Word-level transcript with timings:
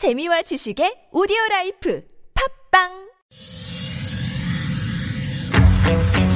재미와 0.00 0.40
지식의 0.40 1.12
오디오 1.12 1.36
라이프 1.50 2.00
팟빵 2.72 2.88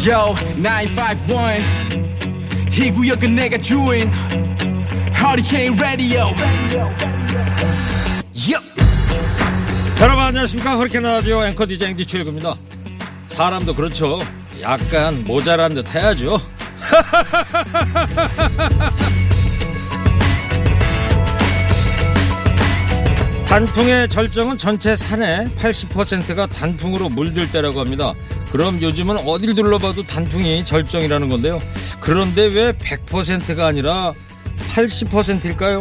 Yo, 0.04 0.36
951. 0.60 1.64
이 2.76 2.90
구역은 2.90 3.34
내가 3.34 3.56
주인. 3.56 4.12
Radio. 5.80 6.26
Yup. 8.36 8.60
여러분 9.98 10.24
안녕하십니까 10.24 10.76
허리케인 10.76 11.04
라디오 11.04 11.42
앵커 11.46 11.64
DJ 11.64 11.92
앵디 11.92 12.04
최일구입니다 12.04 12.54
사람도 13.28 13.74
그렇죠 13.74 14.18
약간 14.60 15.24
모자란 15.24 15.72
듯 15.72 15.88
해야죠 15.94 16.38
단풍의 23.54 24.08
절정은 24.08 24.58
전체 24.58 24.96
산의 24.96 25.48
80%가 25.50 26.44
단풍으로 26.48 27.08
물들 27.08 27.52
때라고 27.52 27.78
합니다 27.78 28.12
그럼 28.50 28.82
요즘은 28.82 29.18
어딜 29.18 29.54
둘러봐도 29.54 30.02
단풍이 30.02 30.64
절정이라는 30.64 31.28
건데요 31.28 31.60
그런데 32.00 32.46
왜 32.46 32.72
100%가 32.72 33.68
아니라 33.68 34.12
80%일까요? 34.72 35.78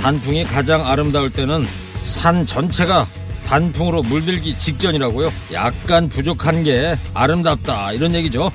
단풍이 0.00 0.42
가장 0.42 0.84
아름다울 0.88 1.30
때는 1.30 1.64
산 2.02 2.44
전체가 2.44 3.06
단풍으로 3.46 4.02
물들기 4.02 4.58
직전이라고요. 4.58 5.32
약간 5.52 6.08
부족한 6.08 6.64
게 6.64 6.98
아름답다 7.14 7.92
이런 7.92 8.14
얘기죠. 8.14 8.50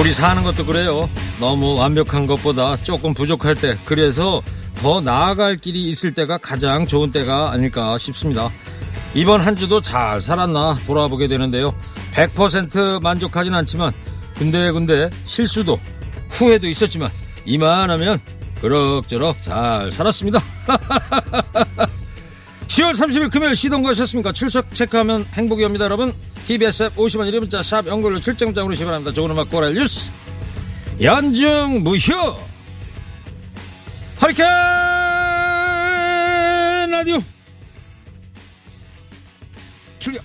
우리 0.00 0.12
사는 0.14 0.42
것도 0.42 0.64
그래요. 0.64 1.10
너무 1.38 1.76
완벽한 1.76 2.26
것보다 2.26 2.74
조금 2.78 3.12
부족할 3.12 3.54
때 3.54 3.76
그래서 3.84 4.40
더 4.76 4.98
나아갈 5.02 5.58
길이 5.58 5.90
있을 5.90 6.14
때가 6.14 6.38
가장 6.38 6.86
좋은 6.86 7.12
때가 7.12 7.52
아닐까 7.52 7.98
싶습니다. 7.98 8.50
이번 9.12 9.42
한 9.42 9.56
주도 9.56 9.82
잘 9.82 10.22
살았나 10.22 10.78
돌아보게 10.86 11.28
되는데요. 11.28 11.74
100% 12.14 13.02
만족하진 13.02 13.54
않지만 13.54 13.92
군데군데 14.36 15.10
실수도 15.26 15.78
후회도 16.30 16.66
있었지만 16.66 17.10
이만하면 17.44 18.20
그럭저럭 18.62 19.42
잘 19.42 19.92
살았습니다. 19.92 20.42
10월 22.68 22.94
30일 22.94 23.30
금요일 23.30 23.54
시동 23.54 23.82
거셨습니까? 23.82 24.32
출석 24.32 24.74
체크하면 24.74 25.26
행복이 25.34 25.62
옵니다, 25.62 25.84
여러분. 25.84 26.14
TBS 26.50 26.82
앱 26.82 26.96
50원 26.96 27.30
1문 27.32 27.48
자, 27.48 27.62
샵 27.62 27.86
연결로 27.86 28.18
출정장으로 28.18 28.74
시발합니다. 28.74 29.12
좋은 29.12 29.30
음악 29.30 29.48
고랄 29.48 29.72
뉴스. 29.72 30.10
연중 31.00 31.84
무휴. 31.84 32.12
허리케인 34.20 34.50
라디오. 36.90 37.22
출격. 40.00 40.24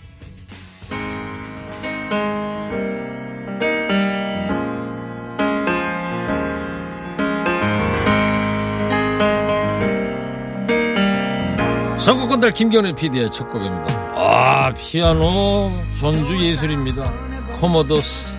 선곡건달 12.06 12.52
김경래 12.52 12.94
PD의 12.94 13.32
첫 13.32 13.50
곡입니다. 13.50 13.88
아, 14.16 14.72
피아노 14.76 15.72
전주 16.00 16.38
예술입니다. 16.38 17.04
코모도스 17.60 18.38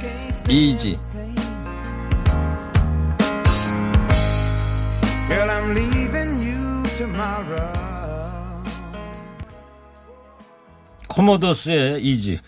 Easy. 0.48 0.96
코모도스의 11.08 12.04
Easy. 12.04 12.38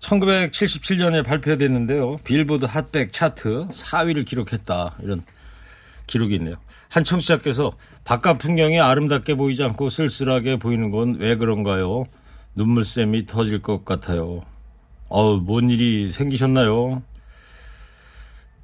1977년에 0.00 1.24
발표됐는데요. 1.24 2.16
빌보드 2.24 2.64
핫백 2.64 3.12
차트 3.12 3.68
4위를 3.68 4.26
기록했다. 4.26 4.96
이런 5.00 5.22
기록이 6.06 6.36
있네요. 6.36 6.54
한 6.88 7.04
청취자께서 7.04 7.72
바깥 8.04 8.38
풍경이 8.38 8.80
아름답게 8.80 9.34
보이지 9.34 9.62
않고 9.64 9.88
쓸쓸하게 9.90 10.56
보이는 10.56 10.90
건 10.90 11.16
왜 11.18 11.36
그런가요? 11.36 12.04
눈물샘이 12.54 13.26
터질 13.26 13.60
것 13.60 13.84
같아요. 13.84 14.42
어우, 15.08 15.40
뭔 15.40 15.70
일이 15.70 16.10
생기셨나요? 16.12 17.02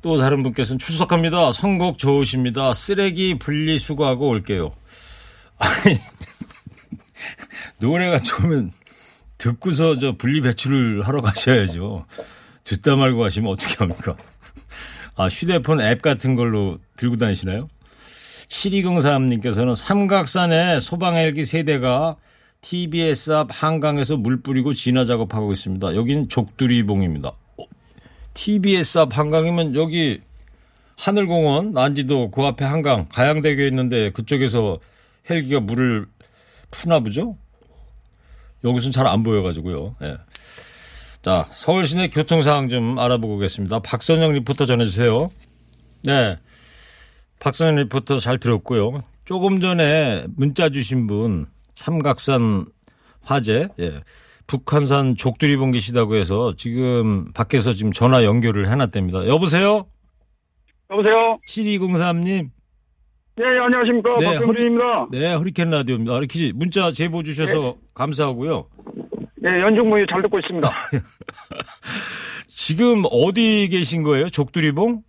또 0.00 0.18
다른 0.18 0.42
분께서는 0.42 0.78
출석합니다. 0.78 1.52
선곡 1.52 1.98
좋으십니다. 1.98 2.74
쓰레기 2.74 3.38
분리수거하고 3.38 4.28
올게요. 4.28 4.72
아니, 5.58 5.96
노래가 7.78 8.18
좋으면 8.18 8.72
듣고서 9.38 9.98
저 9.98 10.12
분리 10.16 10.40
배출을 10.40 11.02
하러 11.06 11.20
가셔야죠. 11.20 12.06
듣다 12.64 12.96
말고 12.96 13.20
가시면 13.20 13.52
어떻게 13.52 13.74
합니까? 13.76 14.16
아, 15.14 15.26
휴대폰 15.28 15.80
앱 15.80 16.02
같은 16.02 16.34
걸로 16.34 16.78
들고 16.96 17.16
다니시나요? 17.16 17.68
7203님께서는 18.48 19.74
삼각산에 19.76 20.80
소방헬기 20.80 21.44
세대가 21.46 22.16
TBS 22.60 23.32
앞 23.32 23.48
한강에서 23.50 24.16
물 24.16 24.42
뿌리고 24.42 24.74
진화 24.74 25.04
작업하고 25.04 25.52
있습니다. 25.52 25.94
여기는 25.96 26.28
족두리봉입니다. 26.28 27.28
어, 27.28 27.64
TBS 28.34 28.98
앞 28.98 29.18
한강이면 29.18 29.74
여기 29.74 30.20
하늘공원, 30.96 31.72
난지도 31.72 32.30
그 32.30 32.42
앞에 32.42 32.64
한강, 32.64 33.06
가양대교 33.08 33.62
있는데 33.64 34.10
그쪽에서 34.10 34.78
헬기가 35.28 35.60
물을 35.60 36.06
푸나 36.70 37.00
보죠? 37.00 37.36
여기서는 38.64 38.92
잘 38.92 39.06
안 39.06 39.22
보여가지고요. 39.22 39.96
예. 40.02 40.16
자, 41.22 41.46
서울 41.50 41.86
시내 41.86 42.08
교통 42.08 42.42
상황 42.42 42.68
좀 42.68 42.98
알아보고 42.98 43.36
오겠습니다. 43.36 43.78
박선영 43.78 44.32
리포터 44.32 44.66
전해주세요. 44.66 45.30
네. 46.02 46.36
박선영 47.38 47.76
리포터 47.76 48.18
잘 48.18 48.38
들었고요. 48.38 49.04
조금 49.24 49.60
전에 49.60 50.26
문자 50.36 50.68
주신 50.68 51.06
분, 51.06 51.46
삼각산 51.76 52.66
화재, 53.22 53.68
예. 53.78 54.00
북한산 54.48 55.14
족두리봉 55.14 55.70
계시다고 55.70 56.16
해서 56.16 56.54
지금 56.56 57.32
밖에서 57.32 57.72
지금 57.72 57.92
전화 57.92 58.24
연결을 58.24 58.68
해놨답니다. 58.68 59.28
여보세요? 59.28 59.86
여보세요? 60.90 61.38
7203님. 61.48 62.50
네, 63.36 63.44
안녕하십니까. 63.44 64.18
네, 64.18 64.26
박병준입니다. 64.26 65.08
네, 65.12 65.34
허리케인 65.34 65.70
라디오입니다. 65.70 66.18
이렇게 66.18 66.52
문자 66.52 66.92
제보 66.92 67.22
주셔서 67.22 67.76
감사하고요. 67.94 68.66
네, 69.42 69.60
연중무휴 69.60 70.06
잘 70.06 70.22
듣고 70.22 70.38
있습니다. 70.38 70.68
지금 72.46 73.02
어디 73.10 73.68
계신 73.68 74.04
거예요? 74.04 74.28
족두리봉? 74.28 75.02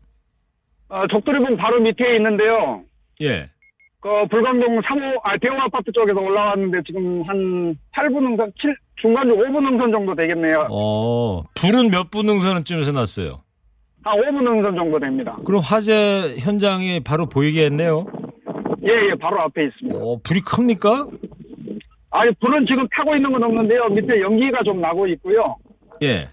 아, 0.89 1.05
족두리봉 1.07 1.55
바로 1.57 1.79
밑에 1.79 2.15
있는데요. 2.15 2.81
예. 3.21 3.49
그 3.99 4.09
불광동 4.31 4.81
3호, 4.81 5.19
아, 5.23 5.37
대형 5.39 5.61
아파트 5.61 5.91
쪽에서 5.91 6.19
올라왔는데 6.19 6.79
지금 6.85 7.21
한 7.27 7.75
8분 7.95 8.23
능선, 8.23 8.51
7, 8.59 8.75
중간중 9.01 9.37
5분 9.37 9.69
능선 9.69 9.91
정도 9.91 10.15
되겠네요. 10.15 10.67
어, 10.71 11.43
불은 11.53 11.91
몇분 11.91 12.25
능선쯤에서 12.25 12.91
났어요? 12.91 13.43
한 14.03 14.17
5분 14.19 14.43
능선 14.43 14.75
정도 14.75 14.99
됩니다. 14.99 15.37
그럼 15.45 15.61
화재 15.63 16.35
현장이 16.39 17.01
바로 17.01 17.27
보이겠네요? 17.27 18.05
예, 18.83 19.11
예, 19.11 19.15
바로 19.21 19.39
앞에 19.43 19.65
있습니다. 19.65 19.97
어, 19.97 20.17
불이 20.23 20.41
큽니까? 20.41 21.07
아니, 22.13 22.31
불은 22.39 22.65
지금 22.67 22.87
타고 22.95 23.15
있는 23.15 23.31
건 23.31 23.43
없는데요. 23.43 23.89
밑에 23.89 24.21
연기가 24.21 24.61
좀 24.63 24.79
나고 24.79 25.07
있고요. 25.07 25.57
예. 26.03 26.29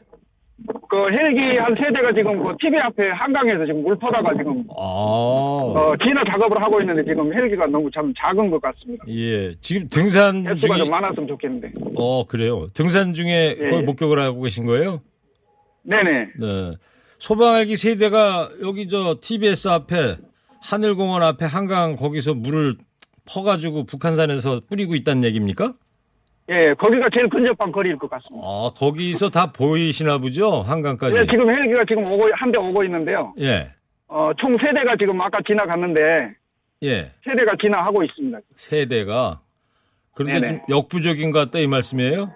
그 0.90 0.96
헬기 1.10 1.56
한 1.56 1.74
세대가 1.74 2.12
지금 2.14 2.42
그 2.42 2.54
TV 2.60 2.78
앞에 2.78 3.08
한강에서 3.12 3.64
지금 3.64 3.82
물 3.82 3.96
퍼다가 3.98 4.34
지금, 4.36 4.62
아, 4.76 4.82
어, 4.82 5.94
진화 6.04 6.22
작업을 6.30 6.62
하고 6.62 6.80
있는데 6.82 7.02
지금 7.04 7.32
헬기가 7.32 7.66
너무 7.66 7.90
참 7.94 8.12
작은 8.18 8.50
것 8.50 8.60
같습니다. 8.60 9.04
예. 9.08 9.54
지금 9.62 9.88
등산 9.88 10.46
횟수가 10.46 10.74
중에, 10.74 10.84
좀 10.84 10.90
많았으면 10.90 11.28
좋겠는데. 11.28 11.72
어, 11.96 12.26
그래요. 12.26 12.68
등산 12.74 13.14
중에 13.14 13.56
예, 13.58 13.68
거의 13.68 13.80
예. 13.80 13.86
목격을 13.86 14.18
하고 14.18 14.42
계신 14.42 14.66
거예요? 14.66 15.00
네네. 15.84 16.10
네. 16.38 16.72
소방헬기 17.18 17.76
세대가 17.76 18.50
여기 18.62 18.86
저 18.86 19.16
TBS 19.18 19.68
앞에 19.68 19.94
하늘공원 20.62 21.22
앞에 21.22 21.46
한강 21.46 21.96
거기서 21.96 22.34
물을 22.34 22.76
퍼가지고 23.24 23.84
북한산에서 23.84 24.60
뿌리고 24.68 24.94
있다는 24.94 25.24
얘기입니까? 25.24 25.72
예, 26.50 26.74
거기가 26.74 27.08
제일 27.14 27.28
근접한 27.28 27.70
거리일 27.70 27.96
것 27.98 28.10
같습니다. 28.10 28.44
아, 28.44 28.70
거기서 28.76 29.30
다 29.30 29.52
보이시나 29.52 30.18
보죠? 30.18 30.62
한강까지. 30.62 31.16
예, 31.16 31.26
지금 31.26 31.48
헬기가 31.48 31.84
지금 31.88 32.04
오고, 32.04 32.28
한 32.34 32.50
대 32.50 32.58
오고 32.58 32.82
있는데요. 32.84 33.32
예. 33.38 33.70
어, 34.08 34.32
총 34.38 34.56
세 34.58 34.72
대가 34.74 34.96
지금 34.98 35.20
아까 35.20 35.38
지나갔는데, 35.46 36.00
예. 36.82 37.12
세 37.24 37.36
대가 37.36 37.52
지나가고 37.60 38.02
있습니다. 38.02 38.38
세 38.56 38.86
대가. 38.86 39.40
그런데 40.16 40.40
네네. 40.40 40.46
좀 40.66 40.76
역부족인 40.76 41.30
것 41.30 41.38
같다 41.38 41.60
이 41.60 41.68
말씀이에요? 41.68 42.32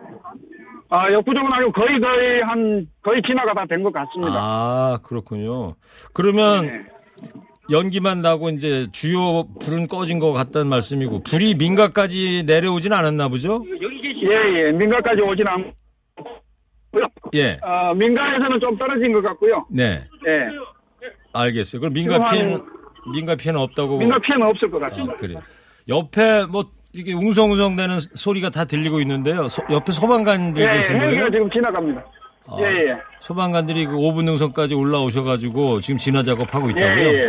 아, 0.90 1.10
역부족은 1.12 1.52
아니고 1.52 1.72
거의 1.72 1.98
거의 1.98 2.42
한, 2.42 2.86
거의 3.02 3.20
진화가 3.26 3.52
다 3.54 3.64
된 3.66 3.82
것 3.82 3.92
같습니다. 3.92 4.32
아, 4.38 4.98
그렇군요. 5.02 5.74
그러면 6.12 6.66
네. 6.66 6.84
연기만 7.70 8.20
나고 8.22 8.50
이제 8.50 8.86
주요 8.92 9.44
불은 9.60 9.86
꺼진 9.86 10.18
것 10.18 10.32
같다는 10.32 10.68
말씀이고 10.68 11.22
불이 11.22 11.54
민가까지 11.54 12.44
내려오진 12.46 12.92
않았나 12.92 13.28
보죠? 13.28 13.64
예, 14.22 14.68
예. 14.68 14.72
민가까지 14.72 15.20
오진 15.22 15.46
않고요. 15.46 17.08
예. 17.34 17.58
어, 17.62 17.94
민가에서는 17.94 18.60
좀 18.60 18.76
떨어진 18.78 19.12
것 19.12 19.22
같고요. 19.22 19.66
네. 19.70 20.04
예. 20.26 21.10
알겠어요. 21.32 21.80
그럼 21.80 21.92
민가 21.94 22.30
피해는 22.30 22.62
민가 23.12 23.34
피해는 23.34 23.60
없다고. 23.60 23.98
민가 23.98 24.18
피해는 24.20 24.46
없을 24.46 24.70
것. 24.70 24.82
아, 24.82 24.86
그래. 25.18 25.34
옆에 25.88 26.46
뭐 26.46 26.64
이게 26.94 27.12
웅성웅성대는 27.12 27.98
소리가 28.14 28.50
다 28.50 28.64
들리고 28.66 29.00
있는데요. 29.00 29.48
소- 29.48 29.62
옆에 29.70 29.90
소방관들 29.92 30.62
예, 30.64 30.76
계신 30.78 30.98
거예요? 30.98 31.30
지금 31.30 31.50
지나갑니다. 31.50 32.04
아, 32.46 32.56
예, 32.60 32.64
예. 32.90 32.96
소방관들이 33.20 33.86
그 33.86 33.92
5분 33.96 34.24
능선까지 34.24 34.74
올라오셔가지고 34.74 35.80
지금 35.80 35.98
진화 35.98 36.22
작업하고 36.22 36.66
예, 36.66 36.70
있다고요? 36.70 37.04
예. 37.04 37.12
예. 37.12 37.22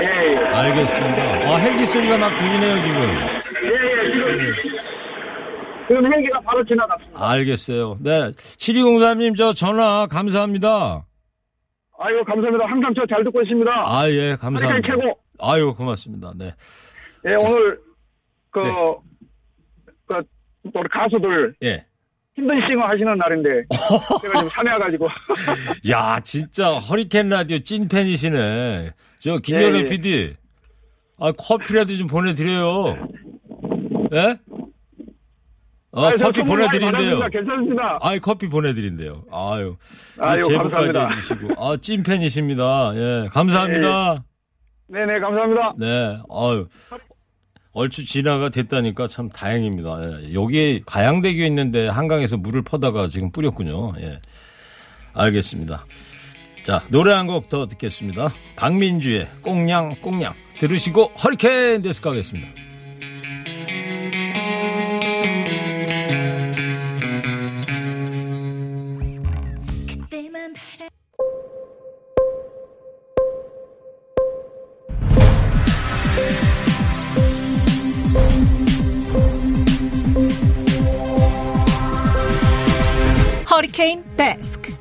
예, 0.00 0.32
예. 0.32 0.56
알겠습니다. 0.56 1.22
아 1.52 1.56
헬기 1.56 1.86
소리가 1.86 2.18
막 2.18 2.34
들리네요 2.34 2.82
지금. 2.82 3.00
예, 3.00 3.68
예. 3.68 4.52
지금, 5.88 6.12
헬기가 6.12 6.40
바로 6.40 6.64
지나갔습니다. 6.64 7.30
알겠어요. 7.30 7.96
네. 8.00 8.32
7203님 8.32 9.36
저 9.36 9.52
전화 9.52 10.06
감사합니다. 10.06 11.04
아유, 12.00 12.22
감사합니다. 12.24 12.64
항상 12.66 12.94
저 12.94 13.04
잘 13.08 13.24
듣고 13.24 13.40
있습니다. 13.42 13.70
아, 13.84 14.08
예, 14.10 14.36
감사합니다. 14.36 14.86
최고. 14.88 15.18
아유, 15.40 15.74
고맙습니다. 15.74 16.32
네. 16.36 16.52
예, 17.26 17.34
오늘, 17.44 17.78
그, 18.50 18.60
네. 18.60 18.70
그, 20.06 20.14
우리 20.74 20.88
가수들 20.90 21.54
예. 21.64 21.84
힘든 22.38 22.54
싱어 22.68 22.86
하시는 22.86 23.18
날인데, 23.18 23.48
제가 24.22 24.44
산에 24.48 24.70
와가지고. 24.72 25.08
야, 25.90 26.20
진짜 26.20 26.74
허리케인 26.74 27.28
라디오 27.28 27.58
찐팬이시네. 27.58 28.92
저 29.18 29.38
김현우 29.38 29.78
예, 29.78 29.80
예. 29.80 29.84
PD. 29.84 30.34
아, 31.18 31.32
커피라도 31.32 31.96
좀 31.96 32.06
보내드려요. 32.06 32.96
예? 34.12 34.36
어, 35.90 36.16
저 36.16 36.26
커피 36.26 36.42
보내드린대요. 36.44 37.28
괜찮습니다. 37.28 37.98
아이, 38.02 38.20
커피 38.20 38.48
보내드린대요. 38.48 39.24
아유. 39.32 39.76
아유, 40.20 40.40
제보까지 40.42 40.92
감사합니다. 40.92 41.08
해주시고. 41.08 41.48
아, 41.58 41.76
찐팬이십니다. 41.76 42.92
예, 42.94 43.28
감사합니다. 43.32 44.22
네네, 44.90 45.18
감사합니다. 45.18 45.74
네, 45.76 46.18
아유. 46.30 46.68
얼추 47.78 48.04
진화가 48.04 48.48
됐다니까 48.48 49.06
참 49.06 49.28
다행입니다. 49.28 50.00
예. 50.02 50.34
여기 50.34 50.82
가양대교에 50.84 51.46
있는데 51.46 51.86
한강에서 51.86 52.36
물을 52.36 52.62
퍼다가 52.62 53.06
지금 53.06 53.30
뿌렸군요. 53.30 53.92
예. 54.00 54.20
알겠습니다. 55.14 55.86
자, 56.64 56.82
노래 56.88 57.12
한 57.12 57.28
곡 57.28 57.48
더 57.48 57.66
듣겠습니다. 57.68 58.30
박민주의 58.56 59.28
꽁냥 59.42 59.94
꽁냥 60.02 60.34
들으시고 60.58 61.12
허리케인 61.22 61.82
데스 61.82 62.00
가겠습니다. 62.02 62.48
데스크 84.18 84.76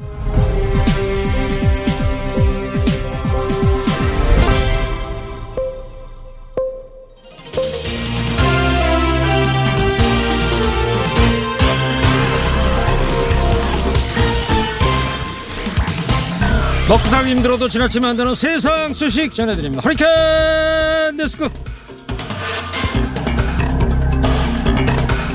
살기 17.10 17.32
힘들어도 17.32 17.70
지나치면 17.70 18.10
안 18.10 18.18
되는 18.18 18.36
세상 18.36 18.94
소식 18.94 19.34
전해드립니다. 19.34 19.82
허리케인 19.84 21.18
데스크. 21.18 21.50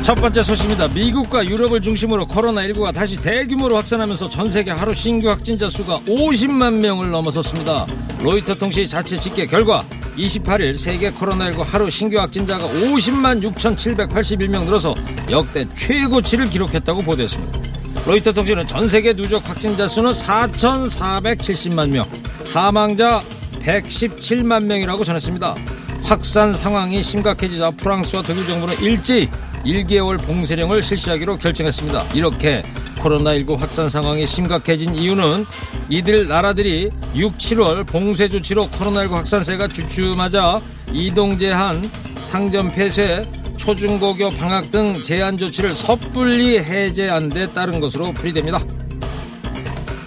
첫 0.02 0.16
번째 0.16 0.42
소식입니다. 0.42 0.88
미국과 0.88 1.46
유럽을 1.46 1.80
중심으로 1.80 2.26
코로나19가 2.26 2.92
다시 2.92 3.20
대규모로 3.20 3.76
확산하면서 3.76 4.28
전 4.30 4.50
세계 4.50 4.72
하루 4.72 4.92
신규 4.92 5.28
확진자 5.28 5.68
수가 5.68 6.00
50만 6.00 6.80
명을 6.80 7.12
넘어섰습니다. 7.12 7.86
로이터 8.20 8.54
통신 8.54 8.84
자체 8.84 9.16
집계 9.16 9.46
결과 9.46 9.84
28일 10.16 10.76
세계 10.76 11.12
코로나19 11.12 11.62
하루 11.64 11.88
신규 11.88 12.18
확진자가 12.18 12.66
50만 12.66 13.42
6,781명 13.54 14.64
늘어서 14.64 14.92
역대 15.30 15.68
최고치를 15.76 16.50
기록했다고 16.50 17.02
보도했습니다. 17.02 17.60
로이터 18.04 18.32
통신은 18.32 18.66
전 18.66 18.88
세계 18.88 19.12
누적 19.12 19.48
확진자 19.48 19.86
수는 19.86 20.10
4,470만 20.10 21.90
명, 21.90 22.04
사망자 22.42 23.22
117만 23.60 24.64
명이라고 24.64 25.04
전했습니다. 25.04 25.54
확산 26.02 26.52
상황이 26.54 27.04
심각해지자 27.04 27.70
프랑스와 27.70 28.22
독일 28.22 28.44
정부는 28.48 28.80
일제히 28.80 29.28
1개월 29.64 30.20
봉쇄령을 30.20 30.82
실시하기로 30.82 31.38
결정했습니다. 31.38 32.08
이렇게 32.14 32.62
코로나19 32.96 33.56
확산 33.56 33.88
상황이 33.90 34.26
심각해진 34.26 34.94
이유는 34.94 35.44
이들 35.88 36.28
나라들이 36.28 36.90
6, 37.14 37.36
7월 37.38 37.86
봉쇄 37.86 38.28
조치로 38.28 38.68
코로나19 38.68 39.10
확산세가 39.10 39.68
주춤하자 39.68 40.60
이동 40.92 41.38
제한, 41.38 41.90
상점 42.30 42.70
폐쇄, 42.70 43.22
초중고교 43.56 44.30
방학 44.30 44.70
등 44.70 45.00
제한 45.02 45.36
조치를 45.36 45.74
섣불리 45.74 46.58
해제한 46.58 47.28
데 47.28 47.50
따른 47.52 47.80
것으로 47.80 48.12
풀이됩니다. 48.12 48.60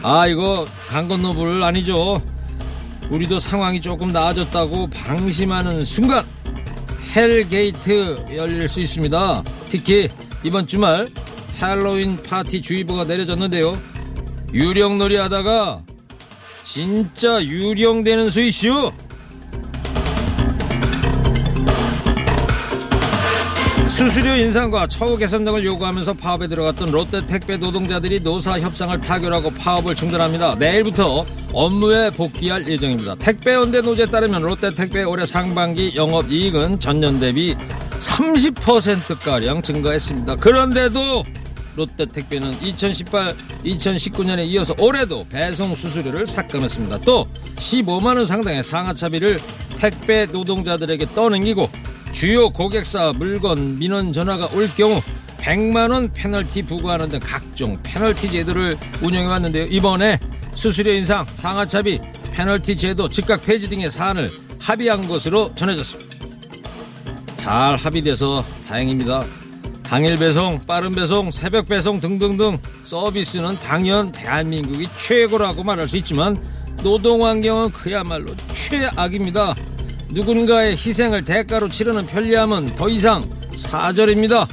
아 0.03 0.27
이거 0.27 0.65
강 0.89 1.07
건너 1.07 1.33
불 1.33 1.63
아니죠. 1.63 2.21
우리도 3.09 3.39
상황이 3.39 3.79
조금 3.79 4.11
나아졌다고 4.11 4.89
방심하는 4.89 5.85
순간 5.85 6.25
hell 7.15 7.70
gate 7.70 8.25
열릴 8.35 8.67
수 8.67 8.81
있습니다. 8.81 9.43
특히 9.69 10.09
이번 10.43 10.67
주말 10.67 11.07
할로윈 11.59 12.23
파티 12.23 12.61
주의보가 12.61 13.05
내려졌는데요. 13.05 13.79
유령놀이 14.53 15.15
하다가 15.15 15.81
진짜 16.65 17.41
유령되는 17.41 18.29
수 18.29 18.41
이슈. 18.41 18.91
수수료 23.95 24.35
인상과 24.35 24.87
처우 24.87 25.17
개선 25.17 25.45
등을 25.45 25.63
요구하면서 25.63 26.15
파업에 26.15 26.49
들어갔던 26.49 26.91
롯데 26.91 27.25
택배 27.25 27.55
노동자들이 27.55 28.19
노사 28.19 28.59
협상을 28.59 28.99
타결하고 28.99 29.51
파업을 29.51 29.95
중단합니다. 29.95 30.55
내일부터 30.55 31.25
업무에 31.53 32.09
복귀할 32.09 32.67
예정입니다. 32.67 33.15
택배연대 33.15 33.79
노조에 33.79 34.07
따르면 34.07 34.41
롯데 34.41 34.75
택배 34.75 35.03
올해 35.03 35.25
상반기 35.25 35.93
영업 35.95 36.29
이익은 36.29 36.81
전년 36.81 37.21
대비 37.21 37.55
30%가량 38.01 39.61
증가했습니다. 39.61 40.35
그런데도 40.35 41.23
롯데 41.77 42.05
택배는 42.05 42.51
2018, 42.61 43.33
2019년에 43.63 44.45
이어서 44.47 44.75
올해도 44.77 45.25
배송 45.29 45.73
수수료를 45.73 46.27
삭감했습니다. 46.27 46.99
또 47.05 47.25
15만 47.55 48.17
원 48.17 48.25
상당의 48.25 48.61
상하 48.61 48.93
차비를 48.93 49.39
택배 49.77 50.25
노동자들에게 50.25 51.13
떠넘기고 51.15 51.69
주요 52.15 52.49
고객사 52.49 53.11
물건 53.17 53.77
민원 53.77 54.13
전화가 54.13 54.47
올 54.53 54.69
경우 54.69 55.01
100만 55.37 55.91
원 55.91 56.13
페널티 56.13 56.61
부과하는 56.61 57.09
등 57.09 57.19
각종 57.21 57.77
페널티 57.83 58.31
제도를 58.31 58.77
운영해 59.01 59.27
왔는데요. 59.27 59.65
이번에 59.65 60.17
수수료 60.53 60.93
인상, 60.93 61.25
상하차비, 61.35 61.99
페널티 62.31 62.77
제도 62.77 63.09
즉각 63.09 63.41
폐지 63.41 63.67
등의 63.67 63.91
사안을 63.91 64.29
합의한 64.61 65.09
것으로 65.09 65.53
전해졌습니다. 65.55 66.15
잘 67.35 67.75
합의돼서 67.75 68.45
다행입니다. 68.65 69.25
당일 69.83 70.15
배송, 70.15 70.61
빠른 70.65 70.93
배송, 70.93 71.31
새벽 71.31 71.67
배송 71.67 71.99
등등등 71.99 72.57
서비스는 72.85 73.59
당연 73.59 74.13
대한민국이 74.13 74.87
최고라고 74.97 75.65
말할 75.65 75.89
수 75.89 75.97
있지만 75.97 76.41
노동 76.81 77.25
환경은 77.25 77.71
그야말로 77.71 78.27
최악입니다. 78.53 79.53
누군가의 80.09 80.71
희생을 80.77 81.25
대가로 81.25 81.69
치르는 81.69 82.05
편리함은 82.05 82.75
더 82.75 82.89
이상 82.89 83.23
사절입니다. 83.55 84.47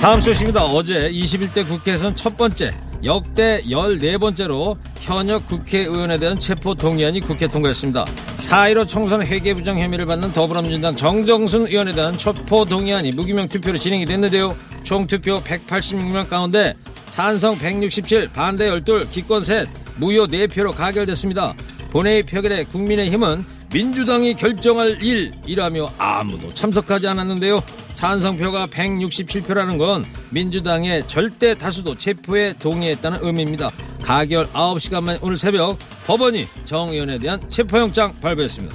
다음 0.00 0.20
소식입니다. 0.20 0.64
어제 0.64 1.10
21대 1.10 1.66
국회에서는 1.66 2.16
첫 2.16 2.36
번째, 2.36 2.72
역대 3.04 3.62
14번째로 3.64 4.76
현역 5.00 5.46
국회의원에 5.46 6.18
대한 6.18 6.38
체포 6.38 6.74
동의안이 6.74 7.20
국회 7.20 7.48
통과했습니다. 7.48 8.04
4.15 8.04 8.88
총선 8.88 9.22
회계 9.22 9.54
부정 9.54 9.78
혐의를 9.78 10.06
받는 10.06 10.32
더불어민주당 10.32 10.94
정정순 10.94 11.66
의원에 11.66 11.92
대한 11.92 12.16
체포 12.16 12.64
동의안이 12.64 13.12
무기명 13.12 13.48
투표로 13.48 13.78
진행이 13.78 14.04
됐는데요. 14.04 14.56
총 14.84 15.06
투표 15.06 15.40
186명 15.42 16.28
가운데 16.28 16.74
찬성 17.10 17.58
167, 17.58 18.28
반대 18.32 18.68
12, 18.68 19.10
기권 19.10 19.44
셋, 19.44 19.68
무효 19.98 20.26
4표로 20.26 20.74
가결됐습니다. 20.74 21.54
본회의 21.90 22.22
표결에 22.22 22.64
국민의힘은 22.64 23.44
민주당이 23.72 24.34
결정할 24.34 25.02
일이라며 25.02 25.92
아무도 25.98 26.52
참석하지 26.52 27.06
않았는데요. 27.08 27.62
찬성표가 27.94 28.68
167표라는 28.68 29.76
건 29.76 30.04
민주당의 30.30 31.06
절대 31.08 31.54
다수도 31.54 31.96
체포에 31.96 32.54
동의했다는 32.58 33.18
의미입니다. 33.22 33.70
가결 34.02 34.46
9시간 34.52 35.02
만 35.02 35.18
오늘 35.20 35.36
새벽 35.36 35.78
법원이 36.06 36.46
정 36.64 36.90
의원에 36.90 37.18
대한 37.18 37.40
체포영장 37.50 38.14
발부했습니다. 38.20 38.74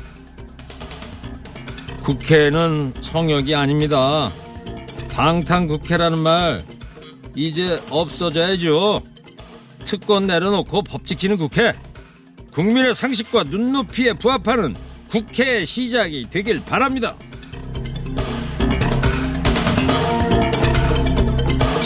국회는 2.03 2.93
성역이 2.99 3.55
아닙니다. 3.55 4.29
방탄국회라는 5.09 6.19
말 6.19 6.61
이제 7.35 7.81
없어져야죠. 7.89 9.01
특권 9.83 10.27
내려놓고 10.27 10.83
법 10.83 11.05
지키는 11.05 11.37
국회. 11.37 11.73
국민의 12.51 12.93
상식과 12.93 13.43
눈높이에 13.45 14.13
부합하는 14.13 14.75
국회의 15.09 15.65
시작이 15.65 16.27
되길 16.29 16.63
바랍니다. 16.65 17.15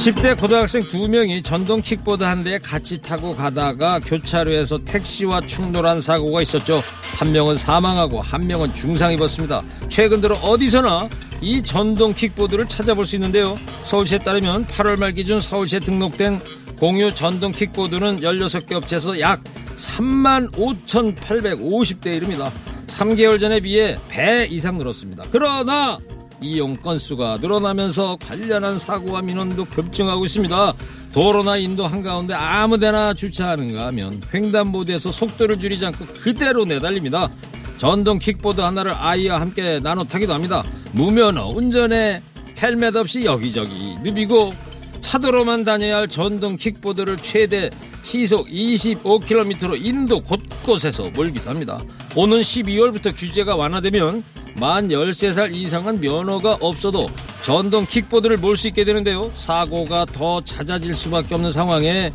10대 0.08 0.39
고등학생 0.39 0.84
두 0.84 1.10
명이 1.10 1.42
전동 1.42 1.82
킥보드 1.82 2.24
한 2.24 2.42
대에 2.42 2.60
같이 2.60 3.01
타고 3.01 3.36
가다가 3.36 4.00
교차로에서 4.00 4.77
택시와 4.86 5.42
충돌한 5.42 6.00
사고가 6.00 6.42
있었죠. 6.42 6.82
한 7.18 7.34
명은 7.34 7.58
사망하고 7.58 8.22
한 8.22 8.48
명은 8.48 8.74
중상 8.74 9.12
입었습니다. 9.12 9.63
최근 9.89 10.22
들어 10.22 10.36
어디서나 10.36 11.10
이 11.42 11.62
전동 11.62 12.13
킥보드를 12.13 12.70
찾아볼 12.70 13.06
수 13.06 13.16
있는데요. 13.16 13.58
서울시에 13.84 14.20
따르면 14.20 14.68
8월 14.68 14.98
말 14.98 15.12
기준 15.12 15.42
서울시에 15.42 15.80
등록된 15.80 16.39
공유 16.79 17.13
전동 17.13 17.51
킥보드는 17.51 18.17
16개 18.22 18.74
업체에서 18.74 19.19
약 19.19 19.43
3만 19.75 20.51
5,850대에 20.51 22.17
이릅니다. 22.17 22.51
3개월 22.88 23.39
전에 23.39 23.60
비해 23.60 23.98
배 24.10 24.48
이상 24.50 24.77
늘었습니다. 24.77 25.24
그러나 25.31 25.98
이용 26.39 26.77
건수가 26.77 27.39
늘어나면서 27.41 28.17
관련한 28.17 28.77
사고와 28.77 29.22
민원도 29.22 29.65
급증하고 29.65 30.25
있습니다. 30.25 30.74
도로나 31.13 31.57
인도 31.57 31.88
한가운데 31.88 32.36
아무데나 32.36 33.13
주차하는가 33.13 33.88
하면 33.88 34.22
횡단보도에서 34.34 35.12
속도를 35.12 35.60
줄이지 35.60 35.86
않고 35.88 36.05
그대로 36.19 36.65
내달립니다. 36.65 37.29
전동 37.77 38.19
킥보드 38.19 38.62
하나를 38.62 38.93
아이와 38.96 39.41
함께 39.41 39.79
나눠 39.79 40.03
타기도 40.03 40.34
합니다. 40.34 40.63
무면허 40.91 41.48
운전에 41.48 42.22
헬멧 42.62 42.96
없이 42.96 43.25
여기저기 43.25 43.96
누비고 44.03 44.67
차도로만 45.01 45.63
다녀야 45.63 45.98
할 45.98 46.08
전동 46.08 46.58
킥보드를 46.58 47.18
최대 47.18 47.70
시속 48.04 48.48
25km로 48.48 49.84
인도 49.84 50.20
곳곳에서 50.22 51.10
몰기도 51.12 51.50
합니다. 51.50 51.82
오는 52.16 52.39
12월부터 52.39 53.16
규제가 53.16 53.56
완화되면 53.56 54.24
만 54.56 54.88
13살 54.89 55.54
이상은 55.54 56.00
면허가 56.01 56.58
없어도 56.60 57.08
전동 57.44 57.86
킥보드를 57.86 58.38
몰 58.38 58.58
수 58.58 58.68
있게 58.68 58.84
되는데요. 58.84 59.32
사고가 59.36 60.06
더 60.06 60.42
잦아질 60.42 60.94
수밖에 60.96 61.36
없는 61.36 61.51
상황에 61.51 62.12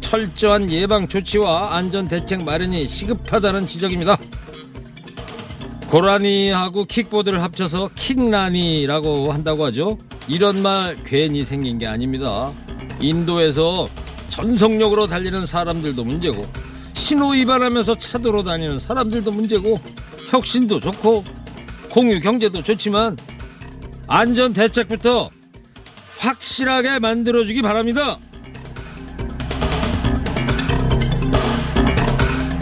철저한 0.00 0.70
예방 0.70 1.08
조치와 1.08 1.74
안전 1.74 2.06
대책 2.06 2.44
마련이 2.44 2.86
시급하다는 2.86 3.66
지적입니다. 3.66 4.16
고라니하고 5.88 6.84
킥보드를 6.84 7.42
합쳐서 7.42 7.90
킥라니라고 7.94 9.32
한다고 9.32 9.64
하죠. 9.66 9.98
이런 10.28 10.62
말 10.62 10.96
괜히 11.04 11.44
생긴 11.44 11.78
게 11.78 11.86
아닙니다. 11.86 12.52
인도에서 13.00 13.88
전속력으로 14.28 15.06
달리는 15.06 15.46
사람들도 15.46 16.04
문제고 16.04 16.44
신호 16.94 17.30
위반하면서 17.30 17.96
차도로 17.96 18.42
다니는 18.42 18.78
사람들도 18.78 19.30
문제고 19.30 19.76
혁신도 20.30 20.80
좋고 20.80 21.24
공유 21.90 22.20
경제도 22.20 22.62
좋지만 22.62 23.16
안전 24.08 24.52
대책부터 24.52 25.30
확실하게 26.18 26.98
만들어주기 26.98 27.62
바랍니다. 27.62 28.18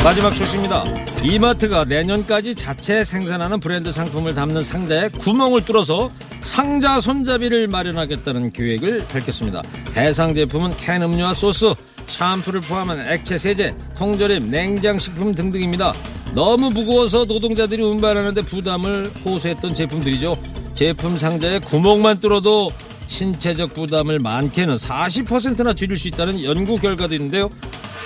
마지막 0.02 0.30
소식입니다. 0.33 0.85
이마트가 1.25 1.87
내년까지 1.87 2.54
자체 2.54 3.02
생산하는 3.02 3.59
브랜드 3.59 3.90
상품을 3.90 4.35
담는 4.35 4.62
상자에 4.62 5.09
구멍을 5.09 5.64
뚫어서 5.64 6.11
상자 6.43 7.00
손잡이를 7.00 7.66
마련하겠다는 7.66 8.52
계획을 8.52 9.07
밝혔습니다. 9.09 9.62
대상 9.95 10.35
제품은 10.35 10.76
캔 10.76 11.00
음료와 11.00 11.33
소스, 11.33 11.73
샴푸를 12.07 12.61
포함한 12.61 13.11
액체 13.11 13.38
세제, 13.38 13.75
통조림, 13.97 14.50
냉장식품 14.50 15.35
등등입니다. 15.35 15.95
너무 16.35 16.69
무거워서 16.69 17.25
노동자들이 17.25 17.83
운반하는데 17.83 18.43
부담을 18.43 19.11
호소했던 19.25 19.75
제품들이죠. 19.75 20.37
제품 20.75 21.16
상자에 21.16 21.59
구멍만 21.61 22.21
뚫어도 22.21 22.71
신체적 23.07 23.73
부담을 23.73 24.19
많게는 24.19 24.76
40%나 24.76 25.73
줄일 25.73 25.97
수 25.97 26.09
있다는 26.09 26.45
연구 26.45 26.78
결과도 26.78 27.14
있는데요. 27.14 27.49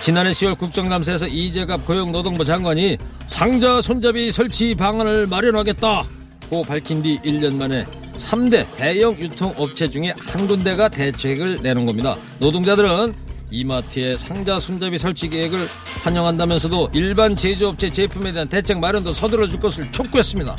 지난해 0.02 0.30
10월 0.30 0.56
국정감사에서 0.56 1.26
이재갑 1.26 1.84
고용노동부 1.86 2.44
장관이 2.44 2.96
상자 3.26 3.80
손잡이 3.80 4.30
설치 4.32 4.74
방안을 4.74 5.26
마련하겠다고 5.26 6.62
밝힌 6.66 7.02
뒤 7.02 7.18
1년 7.18 7.56
만에 7.56 7.84
3대 8.16 8.66
대형 8.76 9.12
유통업체 9.18 9.90
중에 9.90 10.14
한 10.18 10.46
군데가 10.46 10.88
대책을 10.88 11.58
내놓은 11.62 11.86
겁니다. 11.86 12.16
노동자들은 12.38 13.14
이마트의 13.50 14.18
상자 14.18 14.60
손잡이 14.60 14.98
설치 14.98 15.28
계획을 15.28 15.66
환영한다면서도 16.02 16.90
일반 16.94 17.34
제조업체 17.34 17.90
제품에 17.90 18.32
대한 18.32 18.48
대책 18.48 18.78
마련도 18.78 19.12
서둘러 19.12 19.46
줄 19.46 19.60
것을 19.60 19.90
촉구했습니다. 19.90 20.56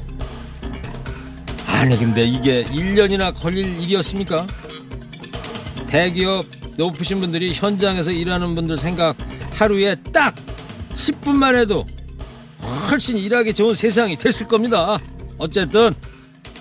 아니 1.66 1.98
근데 1.98 2.26
이게 2.26 2.64
1년이나 2.66 3.34
걸릴 3.34 3.80
일이었습니까? 3.82 4.46
대기업 5.88 6.46
높으신 6.80 7.20
분들이 7.20 7.54
현장에서 7.54 8.10
일하는 8.10 8.56
분들 8.56 8.78
생각 8.78 9.18
하루에 9.52 9.96
딱 10.14 10.34
10분만 10.96 11.56
해도 11.60 11.86
훨씬 12.90 13.18
일하기 13.18 13.54
좋은 13.54 13.76
세상이 13.76 14.16
됐을 14.16 14.48
겁니다. 14.48 14.98
어쨌든 15.38 15.94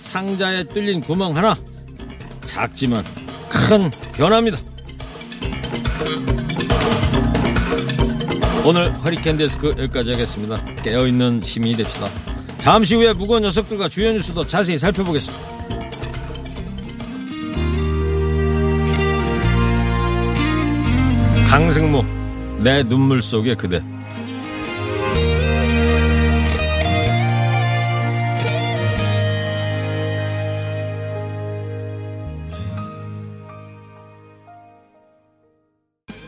상자에 0.02 0.64
뚫린 0.64 1.00
구멍 1.02 1.36
하나 1.36 1.56
작지만 2.46 3.04
큰 3.48 3.90
변화입니다. 4.12 4.58
오늘 8.64 8.92
허리케인 8.96 9.36
데스크 9.36 9.68
여기까지 9.68 10.10
하겠습니다. 10.12 10.62
깨어있는 10.82 11.42
시민이 11.42 11.76
됩시다. 11.76 12.08
잠시 12.58 12.96
후에 12.96 13.12
무거운 13.12 13.42
녀석들과 13.42 13.88
주요 13.88 14.12
뉴스도 14.12 14.44
자세히 14.46 14.78
살펴보겠습니다. 14.78 15.57
강승무 21.58 22.04
내 22.62 22.84
눈물 22.84 23.20
속의 23.20 23.56
그대. 23.56 23.82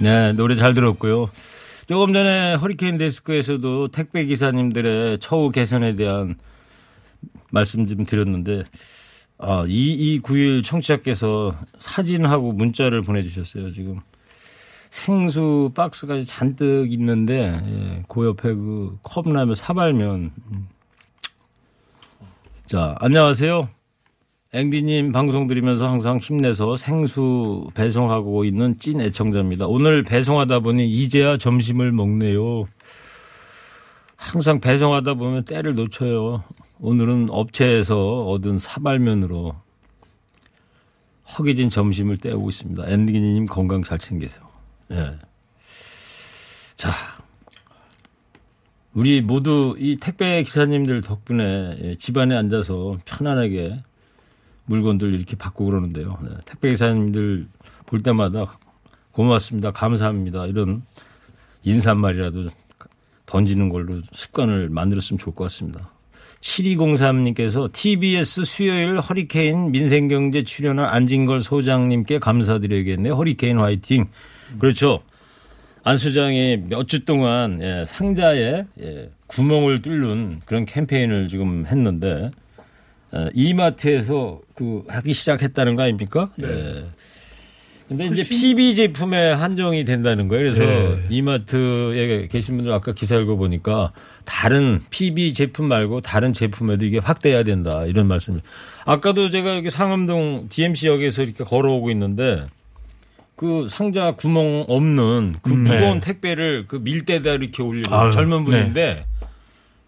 네 0.00 0.32
노래 0.32 0.56
잘 0.56 0.74
들었고요. 0.74 1.30
조금 1.86 2.12
전에 2.12 2.54
허리케인 2.54 2.98
데스크에서도 2.98 3.86
택배 3.92 4.24
기사님들의 4.24 5.20
처우 5.20 5.50
개선에 5.50 5.94
대한 5.94 6.34
말씀 7.52 7.86
좀 7.86 8.04
드렸는데 8.04 8.64
아, 9.38 9.64
2291 9.68 10.64
청취자께서 10.64 11.54
사진하고 11.78 12.52
문자를 12.52 13.02
보내주셨어요 13.02 13.72
지금 13.72 14.00
생수 14.90 15.70
박스가 15.74 16.22
잔뜩 16.24 16.92
있는데 16.92 17.60
예, 17.64 18.02
그 18.08 18.26
옆에 18.26 18.54
그 18.54 18.98
컵라면 19.02 19.54
사발면. 19.54 20.32
음. 20.52 20.68
자 22.66 22.96
안녕하세요. 23.00 23.68
앵디님 24.52 25.12
방송 25.12 25.46
들으면서 25.46 25.88
항상 25.88 26.16
힘내서 26.16 26.76
생수 26.76 27.68
배송하고 27.74 28.44
있는 28.44 28.76
찐 28.78 29.00
애청자입니다. 29.00 29.66
오늘 29.68 30.02
배송하다 30.02 30.60
보니 30.60 30.90
이제야 30.90 31.36
점심을 31.36 31.92
먹네요. 31.92 32.66
항상 34.16 34.60
배송하다 34.60 35.14
보면 35.14 35.44
때를 35.44 35.76
놓쳐요. 35.76 36.42
오늘은 36.80 37.28
업체에서 37.30 38.26
얻은 38.26 38.58
사발면으로 38.58 39.54
허기진 41.38 41.68
점심을 41.68 42.16
때우고 42.16 42.48
있습니다. 42.48 42.88
앵디님 42.88 43.46
건강 43.46 43.82
잘 43.82 43.98
챙기세요 43.98 44.49
예. 44.92 45.18
자, 46.76 46.90
우리 48.92 49.20
모두 49.20 49.76
이 49.78 49.96
택배 50.00 50.42
기사님들 50.42 51.02
덕분에 51.02 51.78
예, 51.82 51.94
집안에 51.94 52.34
앉아서 52.36 52.98
편안하게 53.04 53.82
물건들 54.64 55.14
이렇게 55.14 55.36
받고 55.36 55.66
그러는데요. 55.66 56.18
네, 56.22 56.30
택배 56.44 56.70
기사님들 56.70 57.46
볼 57.86 58.02
때마다 58.02 58.58
고맙습니다. 59.12 59.70
감사합니다. 59.70 60.46
이런 60.46 60.82
인사말이라도 61.62 62.48
던지는 63.26 63.68
걸로 63.68 64.00
습관을 64.12 64.70
만들었으면 64.70 65.18
좋을 65.18 65.34
것 65.34 65.44
같습니다. 65.44 65.90
7203님께서 66.40 67.70
TBS 67.72 68.44
수요일 68.44 68.98
허리케인 68.98 69.72
민생경제 69.72 70.42
출연한 70.42 70.86
안진걸 70.86 71.42
소장님께 71.42 72.18
감사드려야겠네요. 72.18 73.14
허리케인 73.14 73.58
화이팅. 73.58 74.08
그렇죠. 74.58 75.02
안 75.82 75.96
소장이 75.96 76.58
몇 76.68 76.86
주 76.86 77.04
동안 77.04 77.58
예, 77.62 77.84
상자에 77.86 78.64
예, 78.82 79.10
구멍을 79.28 79.82
뚫는 79.82 80.40
그런 80.44 80.66
캠페인을 80.66 81.28
지금 81.28 81.64
했는데 81.66 82.30
어, 83.12 83.28
이마트에서 83.34 84.40
그 84.54 84.84
하기 84.88 85.12
시작했다는 85.12 85.76
거 85.76 85.82
아닙니까? 85.84 86.30
예. 86.42 86.84
근데 87.88 88.06
이제 88.06 88.22
PB 88.22 88.76
제품에 88.76 89.32
한정이 89.32 89.84
된다는 89.84 90.28
거예요. 90.28 90.52
그래서 90.54 90.64
네. 90.64 91.06
이마트에 91.08 92.28
계신 92.28 92.54
분들 92.56 92.70
아까 92.72 92.92
기사 92.92 93.16
읽어보니까 93.16 93.92
다른 94.24 94.80
PB 94.90 95.34
제품 95.34 95.66
말고 95.66 96.00
다른 96.00 96.32
제품에도 96.32 96.84
이게 96.84 96.98
확대해야 96.98 97.42
된다 97.42 97.84
이런 97.86 98.06
말씀을. 98.06 98.42
아까도 98.84 99.28
제가 99.28 99.56
여기 99.56 99.70
상암동 99.70 100.50
DMC역에서 100.50 101.22
이렇게 101.22 101.42
걸어오고 101.42 101.90
있는데 101.90 102.46
그 103.40 103.68
상자 103.70 104.12
구멍 104.16 104.66
없는 104.68 105.36
그 105.40 105.48
무거운 105.48 105.98
택배를 106.00 106.66
그 106.68 106.76
밀대에다 106.76 107.30
이렇게 107.30 107.62
올리는 107.62 107.90
아유, 107.90 108.10
젊은 108.10 108.44
분인데 108.44 109.06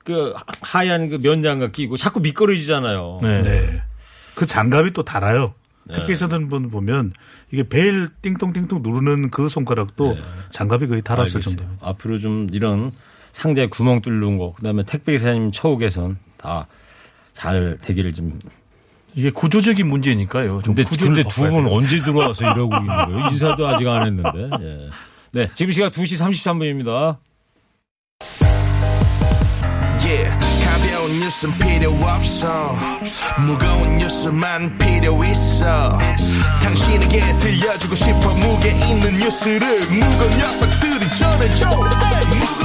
그 0.05 0.33
하얀 0.63 1.11
그 1.11 1.19
면장갑 1.23 1.71
끼고 1.73 1.99
자꾸 1.99 2.21
미끄러지잖아요. 2.21 3.19
네. 3.21 3.43
네. 3.43 3.83
그 4.37 4.47
장갑이 4.47 4.93
또 4.95 5.03
달아요. 5.03 5.53
택배 5.93 6.15
쓰는 6.15 6.49
분 6.49 6.71
보면 6.71 7.13
이게 7.51 7.63
벨 7.69 8.09
띵동띵동 8.23 8.81
누르는 8.83 9.29
그 9.29 9.51
손가락도 9.51 10.17
장갑이 10.49 10.87
거의 10.87 11.03
달았을 11.03 11.37
알겠어요. 11.37 11.57
정도입니다. 11.57 11.87
앞으로 11.87 12.21
좀 12.21 12.49
이런 12.55 12.91
상자에 13.33 13.67
구멍 13.67 14.01
뚫는 14.01 14.39
거, 14.39 14.55
그다음에 14.55 14.83
택배 14.87 15.13
기사님 15.13 15.51
처우 15.51 15.77
개선 15.77 16.17
다 16.39 16.67
잘 17.35 17.77
되기를 17.83 18.15
좀. 18.15 18.39
이게 19.15 19.31
구조적인 19.31 19.89
문제니까요. 19.89 20.63
좀 20.63 20.75
근데 20.75 20.85
근데 20.97 21.23
두 21.25 21.49
분. 21.51 21.67
언제 21.69 22.01
들어와서 22.01 22.45
이러고 22.45 22.77
있는 22.77 22.87
거예요? 22.87 23.29
인사도 23.31 23.67
아직 23.69 23.87
안 23.89 24.07
했는데. 24.07 24.49
예. 24.63 24.89
네, 25.33 25.49
지금 25.55 25.73
시각 25.73 25.93
2시 25.93 26.19
33분입니다. 26.21 27.17
Yeah, 30.05 30.37
가벼운 30.65 31.21
뉴스는 31.21 31.59
필요 31.59 31.93
없어 31.93 32.77
무거운 33.47 33.99
뉴스만 33.99 34.77
필요 34.79 35.23
있어 35.25 35.97
당신에게 36.61 37.21
들려주고 37.39 37.95
싶어 37.95 38.35
무게 38.35 38.71
있는 38.71 39.19
뉴스를 39.19 39.61
무거운 39.61 40.31
녀석들이 40.39 41.09
전해줘 41.17 41.69
무 41.69 42.62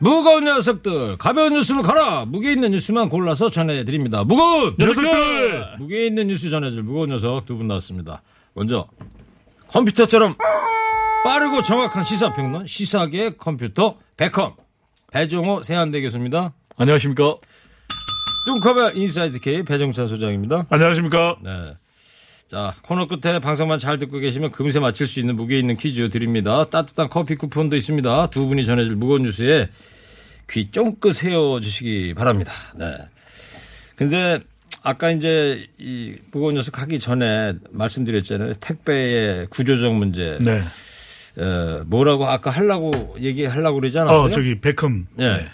무거운 0.00 0.44
녀석들, 0.44 1.18
가벼운 1.18 1.54
뉴스는 1.54 1.82
가라. 1.82 2.24
무게 2.24 2.52
있는 2.52 2.70
뉴스만 2.70 3.08
골라서 3.08 3.50
전해드립니다. 3.50 4.22
무거운 4.24 4.76
녀석들! 4.78 5.76
무게 5.78 6.06
있는 6.06 6.28
뉴스 6.28 6.50
전해줄 6.50 6.84
무거운 6.84 7.08
녀석 7.10 7.44
두 7.46 7.56
분 7.56 7.66
나왔습니다. 7.66 8.22
먼저 8.54 8.86
컴퓨터처럼 9.68 10.36
빠르고 11.24 11.62
정확한 11.62 12.04
시사평론 12.04 12.66
시사계 12.66 13.36
컴퓨터 13.36 13.96
배컴 14.16 14.54
배종호 15.12 15.62
세한대 15.64 16.00
교수입니다. 16.00 16.52
안녕하십니까. 16.76 17.36
뚱커벨 18.46 18.96
인사이트 18.96 19.40
K 19.40 19.64
배종찬 19.64 20.06
소장입니다. 20.06 20.66
안녕하십니까? 20.70 21.36
네. 21.42 21.74
자, 22.48 22.74
코너 22.82 23.06
끝에 23.06 23.38
방송만 23.40 23.78
잘 23.78 23.98
듣고 23.98 24.18
계시면 24.18 24.50
금세 24.50 24.80
맞힐 24.80 25.06
수 25.06 25.20
있는 25.20 25.36
무게 25.36 25.58
있는 25.58 25.76
퀴즈 25.76 26.08
드립니다. 26.08 26.64
따뜻한 26.70 27.10
커피 27.10 27.34
쿠폰도 27.34 27.76
있습니다. 27.76 28.30
두 28.30 28.46
분이 28.46 28.64
전해줄 28.64 28.96
무거운 28.96 29.22
뉴스에 29.24 29.68
귀 30.48 30.70
쫑긋 30.70 31.14
세워 31.14 31.60
주시기 31.60 32.14
바랍니다. 32.14 32.52
네. 32.74 32.96
근데 33.96 34.40
아까 34.82 35.10
이제 35.10 35.66
이 35.76 36.16
무거운 36.30 36.54
녀석 36.54 36.80
하기 36.80 36.98
전에 36.98 37.52
말씀드렸잖아요. 37.70 38.54
택배의 38.54 39.48
구조적 39.50 39.94
문제. 39.94 40.38
네. 40.40 40.62
에, 41.38 41.82
뭐라고 41.84 42.28
아까 42.28 42.50
하려고 42.50 43.14
얘기하려고 43.20 43.78
그러지 43.78 43.98
않았어요? 43.98 44.22
어, 44.22 44.30
저기 44.30 44.58
베컴. 44.58 45.06
예. 45.18 45.28
네. 45.36 45.48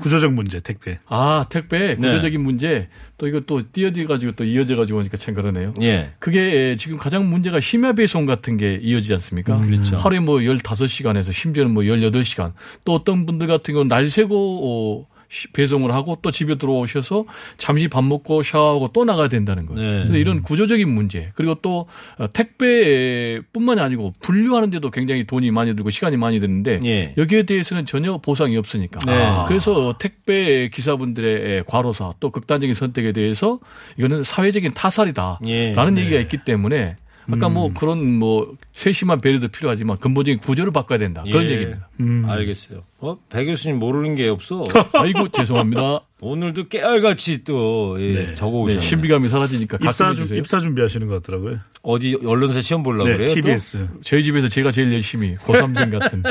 구조적 0.00 0.32
문제 0.32 0.60
택배. 0.60 0.98
아, 1.06 1.46
택배 1.50 1.96
구조적인 1.96 2.40
문제 2.40 2.88
또 3.18 3.26
이거 3.28 3.40
또 3.40 3.60
뛰어들어 3.62 4.06
가지고 4.06 4.32
또 4.32 4.44
이어져 4.44 4.76
가지고 4.76 5.00
오니까 5.00 5.16
참 5.16 5.34
그러네요. 5.34 5.74
예. 5.82 6.12
그게 6.18 6.76
지금 6.76 6.96
가장 6.96 7.28
문제가 7.28 7.60
심야 7.60 7.92
배송 7.92 8.24
같은 8.26 8.56
게 8.56 8.78
이어지지 8.82 9.12
않습니까? 9.14 9.56
그렇죠. 9.56 9.96
하루에 9.96 10.20
뭐 10.20 10.38
15시간에서 10.38 11.32
심지어는 11.32 11.72
뭐 11.72 11.82
18시간. 11.84 12.52
또 12.84 12.94
어떤 12.94 13.26
분들 13.26 13.46
같은 13.46 13.74
경우는 13.74 13.88
날 13.88 14.08
새고 14.08 15.06
어, 15.06 15.06
시- 15.06 15.11
배송을 15.52 15.92
하고 15.94 16.18
또 16.22 16.30
집에 16.30 16.56
들어오셔서 16.56 17.24
잠시 17.56 17.88
밥 17.88 18.04
먹고 18.04 18.42
샤워하고 18.42 18.90
또 18.92 19.04
나가야 19.04 19.28
된다는 19.28 19.66
거예요. 19.66 19.80
네. 19.80 19.98
그래서 20.02 20.16
이런 20.18 20.42
구조적인 20.42 20.88
문제 20.88 21.30
그리고 21.34 21.56
또 21.62 21.86
어, 22.18 22.26
택배뿐만이 22.32 23.80
아니고 23.80 24.12
분류하는데도 24.20 24.90
굉장히 24.90 25.24
돈이 25.26 25.50
많이 25.50 25.74
들고 25.74 25.90
시간이 25.90 26.16
많이 26.16 26.40
드는데 26.40 26.80
예. 26.84 27.14
여기에 27.16 27.44
대해서는 27.44 27.86
전혀 27.86 28.18
보상이 28.18 28.56
없으니까. 28.56 29.00
네. 29.06 29.44
그래서 29.48 29.94
택배 29.98 30.68
기사분들의 30.68 31.64
과로사 31.66 32.14
또 32.20 32.30
극단적인 32.30 32.74
선택에 32.74 33.12
대해서 33.12 33.58
이거는 33.96 34.24
사회적인 34.24 34.74
타살이다라는 34.74 35.48
예. 35.48 36.00
얘기가 36.02 36.20
있기 36.20 36.38
때문에 36.44 36.96
아까 37.30 37.48
뭐 37.48 37.72
그런 37.72 38.18
뭐 38.18 38.56
세심한 38.74 39.20
배려도 39.20 39.48
필요하지만 39.48 39.98
근본적인 39.98 40.40
구조를 40.40 40.72
바꿔야 40.72 40.98
된다 40.98 41.22
그런 41.24 41.44
예. 41.44 41.50
얘기입니다. 41.50 41.88
알겠어요. 42.32 42.82
어? 42.98 43.18
배 43.30 43.44
교수님 43.44 43.78
모르는 43.78 44.14
게 44.14 44.28
없어. 44.28 44.64
아이고 44.94 45.28
죄송합니다. 45.28 46.00
오늘도 46.20 46.68
깨알같이 46.68 47.44
또 47.44 47.96
예, 48.00 48.34
적어오셨네. 48.34 48.80
네, 48.80 48.86
신비감이 48.86 49.28
사라지니까 49.28 49.78
입사 49.82 50.14
주세요. 50.14 50.38
입사 50.38 50.58
준비하시는 50.60 51.06
것 51.06 51.22
같더라고요. 51.22 51.58
어디 51.82 52.16
언론사 52.24 52.60
시험 52.60 52.82
보려고 52.82 53.08
네, 53.08 53.16
그래요? 53.16 53.28
또? 53.28 53.34
TBS. 53.34 53.88
저희 54.02 54.22
집에서 54.22 54.48
제가 54.48 54.70
제일 54.70 54.92
열심히 54.92 55.36
고3생 55.36 55.98
같은 55.98 56.22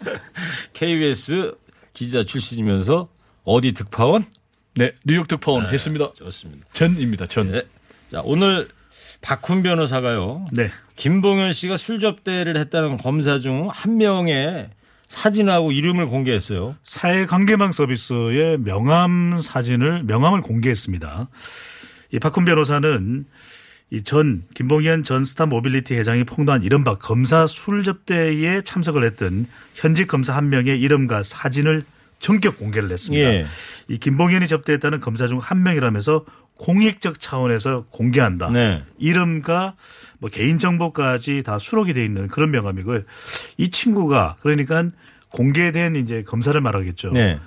KBS 0.72 1.54
기자 1.92 2.22
출신이면서 2.24 3.08
어디 3.44 3.72
특파원? 3.72 4.24
네 4.76 4.92
뉴욕 5.04 5.26
특파원 5.28 5.66
했습니다. 5.66 6.12
좋습니다. 6.14 6.66
전입니다 6.72 7.26
전. 7.26 7.50
네. 7.52 7.62
자 8.08 8.22
오늘 8.24 8.68
박훈 9.20 9.62
변호사가요. 9.62 10.46
네. 10.52 10.70
김봉현 10.96 11.52
씨가 11.52 11.76
술 11.76 11.98
접대를 12.00 12.56
했다는 12.56 12.96
검사 12.98 13.38
중 13.38 13.68
한 13.70 13.96
명의 13.98 14.68
사진하고 15.08 15.72
이름을 15.72 16.06
공개했어요. 16.06 16.76
사회 16.84 17.26
관계망 17.26 17.72
서비스의 17.72 18.58
명함 18.58 19.40
사진을 19.42 20.04
명함을 20.04 20.40
공개했습니다. 20.40 21.28
이 22.12 22.18
박훈 22.18 22.44
변호사는 22.44 23.24
이 23.92 24.02
전 24.04 24.44
김봉현 24.54 25.02
전 25.02 25.24
스타 25.24 25.46
모빌리티 25.46 25.94
회장이 25.96 26.22
폭로한 26.22 26.62
이른바 26.62 26.94
검사 26.94 27.48
술 27.48 27.82
접대에 27.82 28.62
참석을 28.62 29.02
했던 29.02 29.48
현직 29.74 30.06
검사 30.06 30.34
한 30.36 30.48
명의 30.48 30.80
이름과 30.80 31.24
사진을 31.24 31.84
전격 32.20 32.56
공개를 32.58 32.92
했습니다. 32.92 33.28
예. 33.28 33.46
이 33.88 33.98
김봉현이 33.98 34.46
접대했다는 34.46 35.00
검사 35.00 35.26
중 35.26 35.38
한 35.38 35.64
명이라면서 35.64 36.24
공익적 36.60 37.20
차원에서 37.20 37.86
공개한다. 37.88 38.50
네. 38.50 38.84
이름과 38.98 39.76
뭐 40.18 40.28
개인 40.28 40.58
정보까지 40.58 41.42
다 41.42 41.58
수록이 41.58 41.94
돼 41.94 42.04
있는 42.04 42.28
그런 42.28 42.50
명함이고요. 42.50 43.00
이 43.56 43.70
친구가 43.70 44.36
그러니까 44.40 44.84
공개된 45.32 45.96
이제 45.96 46.22
검사를 46.22 46.60
말하겠죠. 46.60 47.12
네. 47.12 47.40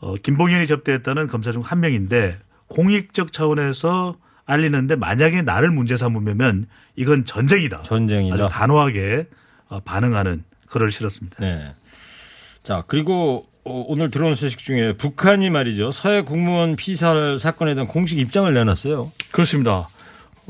어, 0.00 0.14
김봉현이 0.16 0.66
접대했다는 0.66 1.28
검사 1.28 1.50
중 1.50 1.62
한 1.64 1.80
명인데 1.80 2.38
공익적 2.66 3.32
차원에서 3.32 4.16
알리는데 4.44 4.96
만약에 4.96 5.40
나를 5.42 5.70
문제 5.70 5.96
삼으면 5.96 6.66
이건 6.94 7.24
전쟁이다. 7.24 7.82
전쟁이다. 7.82 8.34
아주 8.34 8.48
단호하게 8.50 9.28
어, 9.68 9.80
반응하는 9.80 10.44
글을 10.68 10.90
실었습니다. 10.90 11.36
네. 11.40 11.74
자 12.62 12.84
그리고 12.86 13.46
어, 13.57 13.57
오늘 13.68 14.10
들어온 14.10 14.34
소식 14.34 14.58
중에 14.58 14.92
북한이 14.94 15.50
말이죠 15.50 15.92
서해 15.92 16.22
공무원 16.22 16.76
피살 16.76 17.38
사건에 17.38 17.74
대한 17.74 17.86
공식 17.86 18.18
입장을 18.18 18.52
내놨어요. 18.52 19.12
그렇습니다. 19.30 19.86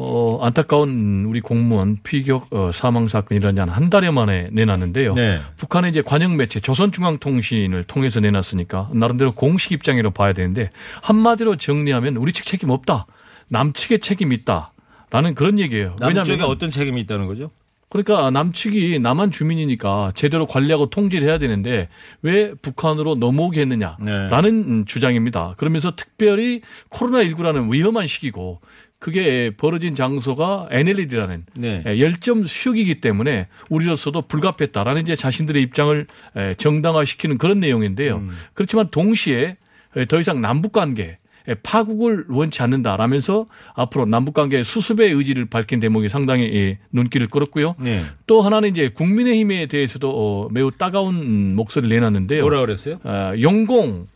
어, 0.00 0.38
안타까운 0.42 1.24
우리 1.28 1.40
공무원 1.40 1.98
피격 2.04 2.46
어, 2.52 2.70
사망 2.72 3.08
사건이 3.08 3.40
일어난 3.40 3.68
한 3.68 3.90
달여 3.90 4.12
만에 4.12 4.48
내놨는데요. 4.52 5.14
네. 5.14 5.40
북한의 5.56 5.90
이제 5.90 6.02
관영 6.02 6.36
매체 6.36 6.60
조선중앙통신을 6.60 7.82
통해서 7.84 8.20
내놨으니까 8.20 8.90
나름대로 8.94 9.32
공식 9.32 9.72
입장이라고 9.72 10.14
봐야 10.14 10.32
되는데 10.32 10.70
한마디로 11.02 11.56
정리하면 11.56 12.16
우리 12.16 12.32
측 12.32 12.44
책임 12.44 12.70
없다. 12.70 13.06
남측의 13.48 13.98
책임이 13.98 14.36
있다. 14.36 14.72
라는 15.10 15.34
그런 15.34 15.58
얘기예요. 15.58 15.96
남쪽에 15.98 16.32
왜냐하면 16.32 16.46
어떤 16.46 16.70
책임이 16.70 17.00
있다는 17.00 17.26
거죠? 17.26 17.50
그러니까 17.88 18.30
남측이 18.30 18.98
남한 18.98 19.30
주민이니까 19.30 20.12
제대로 20.14 20.46
관리하고 20.46 20.90
통제를 20.90 21.26
해야 21.26 21.38
되는데 21.38 21.88
왜 22.22 22.52
북한으로 22.54 23.14
넘어오게 23.14 23.62
했느냐라는 23.62 24.50
음, 24.50 24.84
주장입니다. 24.84 25.54
그러면서 25.56 25.96
특별히 25.96 26.60
코로나19라는 26.90 27.72
위험한 27.72 28.06
시기고 28.06 28.60
그게 28.98 29.52
벌어진 29.56 29.94
장소가 29.94 30.68
NLL이라는 30.70 31.46
네. 31.54 31.82
예, 31.86 32.00
열점 32.00 32.46
수역이기 32.46 33.00
때문에 33.00 33.46
우리로서도 33.70 34.22
불가피했다라는 34.22 35.02
이제 35.02 35.14
자신들의 35.14 35.62
입장을 35.62 36.06
예, 36.36 36.54
정당화시키는 36.58 37.38
그런 37.38 37.60
내용인데요. 37.60 38.22
그렇지만 38.54 38.88
동시에 38.90 39.56
예, 39.96 40.04
더 40.06 40.18
이상 40.18 40.40
남북 40.40 40.72
관계 40.72 41.04
예, 41.04 41.18
파국을 41.62 42.26
원치 42.28 42.62
않는다라면서 42.62 43.46
앞으로 43.74 44.06
남북 44.06 44.34
관계 44.34 44.62
수습의 44.62 45.12
의지를 45.12 45.46
밝힌 45.46 45.80
대목이 45.80 46.08
상당히 46.08 46.44
예, 46.54 46.78
눈길을 46.92 47.28
끌었고요. 47.28 47.74
네. 47.82 48.02
또 48.26 48.42
하나는 48.42 48.70
이제 48.70 48.88
국민의힘에 48.88 49.66
대해서도 49.66 50.10
어, 50.10 50.48
매우 50.50 50.70
따가운 50.70 51.16
음, 51.16 51.54
목소리를 51.56 51.94
내놨는데요. 51.94 52.42
뭐라 52.42 52.60
그랬어요? 52.60 52.98
어, 53.04 53.32
영공 53.40 54.08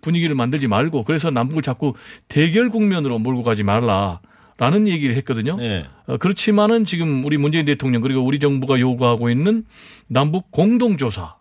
분위기를 0.00 0.34
만들지 0.34 0.68
말고 0.68 1.02
그래서 1.02 1.30
남북을 1.30 1.62
자꾸 1.62 1.94
대결 2.28 2.68
국면으로 2.68 3.18
몰고 3.18 3.42
가지 3.42 3.62
말라 3.62 4.20
라는 4.58 4.88
얘기를 4.88 5.14
했거든요. 5.16 5.56
네. 5.56 5.86
어, 6.06 6.16
그렇지만은 6.16 6.84
지금 6.84 7.24
우리 7.24 7.36
문재인 7.36 7.64
대통령 7.64 8.02
그리고 8.02 8.22
우리 8.22 8.38
정부가 8.38 8.80
요구하고 8.80 9.30
있는 9.30 9.64
남북 10.08 10.50
공동조사 10.50 11.37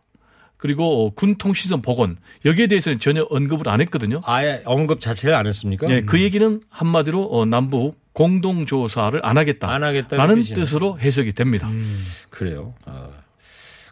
그리고 0.57 1.05
어, 1.05 1.09
군통 1.11 1.53
시설 1.53 1.81
복원 1.81 2.17
여기에 2.45 2.67
대해서는 2.67 2.99
전혀 2.99 3.23
언급을 3.29 3.69
안 3.69 3.79
했거든요. 3.81 4.21
아예 4.25 4.61
언급 4.65 4.99
자체를 4.99 5.35
안 5.35 5.45
했습니까? 5.45 5.87
네, 5.87 6.01
그 6.01 6.21
얘기는 6.21 6.59
한마디로 6.69 7.23
어, 7.31 7.45
남북 7.45 7.99
공동 8.13 8.65
조사를 8.65 9.19
안 9.23 9.37
하겠다. 9.37 9.71
안 9.71 9.83
하겠다는 9.83 10.17
라는 10.21 10.35
뜻이네. 10.41 10.55
뜻으로 10.55 10.99
해석이 10.99 11.33
됩니다. 11.33 11.69
그래요. 12.31 12.73
아, 12.85 13.09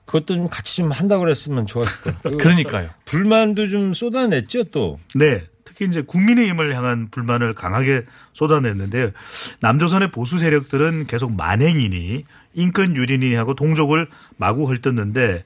그것도 0.05 0.35
좀 0.35 0.47
같이 0.49 0.77
좀 0.77 0.91
한다고 0.91 1.21
그랬으면 1.23 1.67
좋았을 1.67 2.01
거예요. 2.01 2.17
그 2.23 2.37
그러니까요. 2.37 2.89
불만도 3.05 3.67
좀 3.69 3.93
쏟아냈죠, 3.93 4.65
또. 4.65 4.99
네. 5.13 5.43
특히 5.63 5.85
이제 5.85 6.01
국민의힘을 6.01 6.73
향한 6.75 7.09
불만을 7.11 7.53
강하게 7.53 8.03
쏟아냈는데요. 8.33 9.11
남조선의 9.59 10.07
보수 10.07 10.37
세력들은 10.37 11.05
계속 11.05 11.35
만행이니 11.35 12.23
인권 12.55 12.95
유린이니 12.95 13.35
하고 13.35 13.53
동족을 13.53 14.07
마구 14.37 14.67
헐뜯는데 14.67 15.43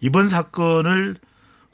이번 0.00 0.28
사건을 0.28 1.16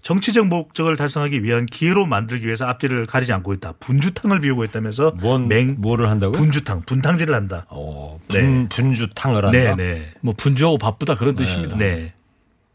정치적 0.02 0.46
목적을 0.46 0.96
달성하기 0.96 1.42
위한 1.42 1.66
기회로 1.66 2.06
만들기 2.06 2.46
위해서 2.46 2.64
앞뒤를 2.66 3.06
가리지 3.06 3.32
않고 3.32 3.54
있다. 3.54 3.72
분주탕을 3.80 4.40
비우고 4.40 4.62
있다면서 4.62 5.16
뭔, 5.20 5.48
맹 5.48 5.76
뭐를 5.78 6.08
한다고요? 6.08 6.38
분주탕, 6.38 6.82
분탕질을 6.82 7.34
한다. 7.34 7.66
어, 7.70 8.20
네. 8.28 8.40
분, 8.40 8.68
분주탕을 8.68 9.46
한다. 9.46 9.58
네, 9.58 9.74
네. 9.74 10.12
뭐 10.20 10.32
분주하고 10.36 10.78
바쁘다 10.78 11.16
그런 11.16 11.34
뜻입니다. 11.34 11.76
네. 11.76 12.12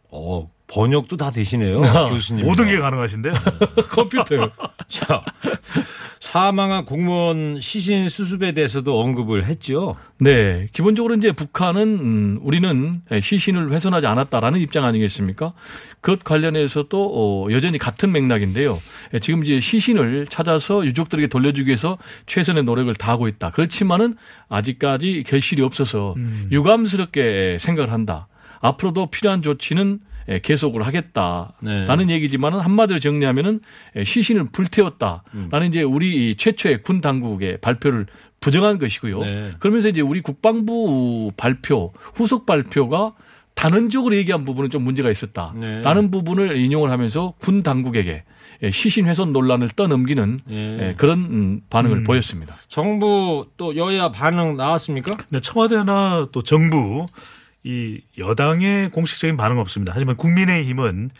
어, 0.09 0.51
번역도 0.71 1.17
다 1.17 1.29
되시네요. 1.29 1.81
교수님. 2.10 2.45
모든 2.45 2.67
게 2.67 2.77
가능하신데요. 2.77 3.34
컴퓨터. 3.91 4.49
자, 4.88 5.23
사망한 6.19 6.86
공무원 6.86 7.60
시신 7.60 8.07
수습에 8.07 8.53
대해서도 8.53 8.99
언급을 9.01 9.45
했죠. 9.45 9.97
네. 10.19 10.69
기본적으로 10.71 11.15
이제 11.15 11.34
북한은 11.34 11.81
음, 11.81 12.39
우리는 12.41 13.01
시신을 13.21 13.73
훼손하지 13.73 14.07
않았다라는 14.07 14.62
입장 14.62 14.86
아니겠습니까? 14.86 15.53
그것 15.99 16.23
관련해서도 16.23 17.12
어, 17.13 17.51
여전히 17.51 17.77
같은 17.77 18.13
맥락인데요. 18.13 18.79
예, 19.13 19.19
지금 19.19 19.43
이제 19.43 19.60
시신을 19.60 20.27
찾아서 20.27 20.86
유족들에게 20.86 21.27
돌려주기 21.27 21.67
위해서 21.67 21.97
최선의 22.27 22.63
노력을 22.63 22.93
다하고 22.95 23.27
있다. 23.27 23.51
그렇지만은 23.51 24.15
아직까지 24.47 25.25
결실이 25.27 25.62
없어서 25.63 26.15
유감스럽게 26.51 27.57
생각을 27.60 27.91
한다. 27.91 28.27
앞으로도 28.62 29.07
필요한 29.07 29.41
조치는 29.41 29.99
예, 29.99 30.11
계속을 30.43 30.86
하겠다라는 30.86 32.07
네. 32.07 32.13
얘기지만은 32.13 32.60
한마디로 32.60 32.99
정리하면은 32.99 33.62
예, 33.95 34.03
시신을 34.03 34.49
불태웠다라는 34.51 35.67
이제 35.67 35.84
우리 35.84 36.36
최초의 36.36 36.84
군 36.84 37.01
당국의 37.01 37.60
발표를 37.60 38.07
부정한 38.39 38.79
것이고요. 38.79 39.19
네. 39.19 39.51
그러면서 39.60 39.89
이제 39.89 40.01
우리 40.01 40.21
국방부 40.21 41.31
발표 41.38 41.93
후속 42.15 42.45
발표가 42.45 43.13
단언적으로 43.53 44.15
얘기한 44.15 44.45
부분은 44.45 44.69
좀 44.69 44.84
문제가 44.84 45.12
있었다라는 45.12 46.01
네. 46.01 46.12
부분을 46.12 46.57
인용을 46.57 46.89
하면서 46.89 47.34
군 47.39 47.63
당국에게 47.63 48.23
예, 48.63 48.71
시신 48.71 49.07
훼손 49.07 49.34
논란을 49.34 49.69
떠넘기는 49.69 50.39
예. 50.49 50.55
예, 50.55 50.95
그런 50.95 51.19
음, 51.19 51.62
반응을 51.69 52.03
보였습니다. 52.03 52.55
정부 52.67 53.47
또 53.57 53.75
여야 53.75 54.12
반응 54.12 54.55
나왔습니까? 54.55 55.17
네, 55.29 55.39
청와대나 55.39 56.29
또 56.31 56.41
정부 56.43 57.05
이 57.63 58.02
여당의 58.17 58.89
공식적인 58.89 59.38
반응 59.38 59.58
은 59.58 59.62
없습니다. 59.62 59.93
하지만 59.95 60.15
국민의힘은 60.15 61.12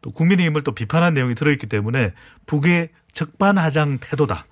또 0.00 0.10
국민의힘을 0.10 0.62
또 0.62 0.72
비판한 0.72 1.14
내용이 1.14 1.34
들어있기 1.34 1.66
때문에 1.66 2.12
북의 2.46 2.90
적반하장 3.12 3.98
태도다. 4.00 4.46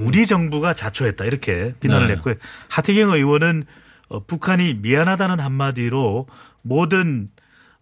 우리 0.00 0.26
정부가 0.26 0.74
자초했다 0.74 1.24
이렇게 1.24 1.74
비난을 1.80 2.08
네. 2.08 2.14
했고요. 2.14 2.34
하태경 2.68 3.10
의원은 3.10 3.64
어, 4.08 4.24
북한이 4.24 4.74
미안하다는 4.74 5.40
한마디로 5.40 6.26
모든 6.62 7.30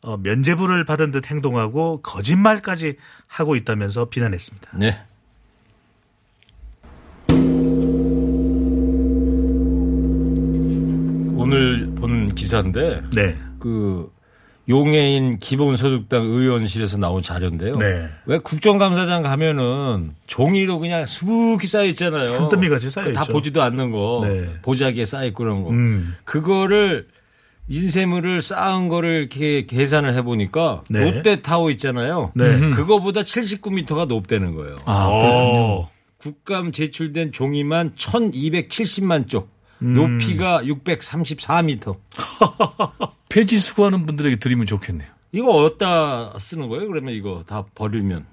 어, 0.00 0.16
면죄부를 0.18 0.84
받은 0.84 1.12
듯 1.12 1.30
행동하고 1.30 2.02
거짓말까지 2.02 2.96
하고 3.26 3.56
있다면서 3.56 4.10
비난했습니다. 4.10 4.70
네. 4.74 5.02
오늘 11.44 11.94
본 11.94 12.34
기사인데 12.34 13.02
네. 13.14 13.36
그 13.58 14.10
용해인 14.68 15.38
기본소득당 15.38 16.24
의원실에서 16.24 16.96
나온 16.96 17.20
자료인데요. 17.20 17.76
네. 17.76 18.08
왜 18.24 18.38
국정감사장 18.38 19.22
가면은 19.22 20.14
종이로 20.26 20.78
그냥 20.78 21.04
수북히 21.04 21.66
쌓여 21.66 21.84
있잖아요. 21.84 22.24
산더미 22.24 22.68
같이 22.70 22.88
쌓여 22.88 23.12
다 23.12 23.22
있죠. 23.22 23.32
보지도 23.32 23.62
않는 23.62 23.90
거. 23.90 24.22
네. 24.24 24.48
보자기에 24.62 25.04
쌓여 25.04 25.26
있고 25.26 25.44
그런 25.44 25.64
거. 25.64 25.70
음. 25.70 26.16
그거를 26.24 27.06
인쇄물을 27.68 28.42
쌓은 28.42 28.88
거를 28.88 29.20
이렇게 29.20 29.66
계산을 29.66 30.14
해보니까 30.14 30.84
네. 30.88 31.00
롯데타워 31.00 31.70
있잖아요. 31.72 32.32
네. 32.34 32.58
그거보다 32.70 33.20
79m가 33.20 34.06
높다는 34.06 34.54
거예요. 34.54 34.76
아, 34.84 35.08
어. 35.10 35.90
국감 36.18 36.72
제출된 36.72 37.32
종이만 37.32 37.94
1270만 37.96 39.28
쪽. 39.28 39.53
음. 39.82 39.94
높이가 39.94 40.62
634m. 40.62 41.96
폐지 43.28 43.58
수거하는 43.58 44.06
분들에게 44.06 44.36
드리면 44.36 44.66
좋겠네요. 44.66 45.08
이거 45.32 45.48
어디다 45.48 46.34
쓰는 46.38 46.68
거예요? 46.68 46.86
그러면 46.86 47.12
이거 47.14 47.42
다 47.46 47.64
버리면. 47.74 48.24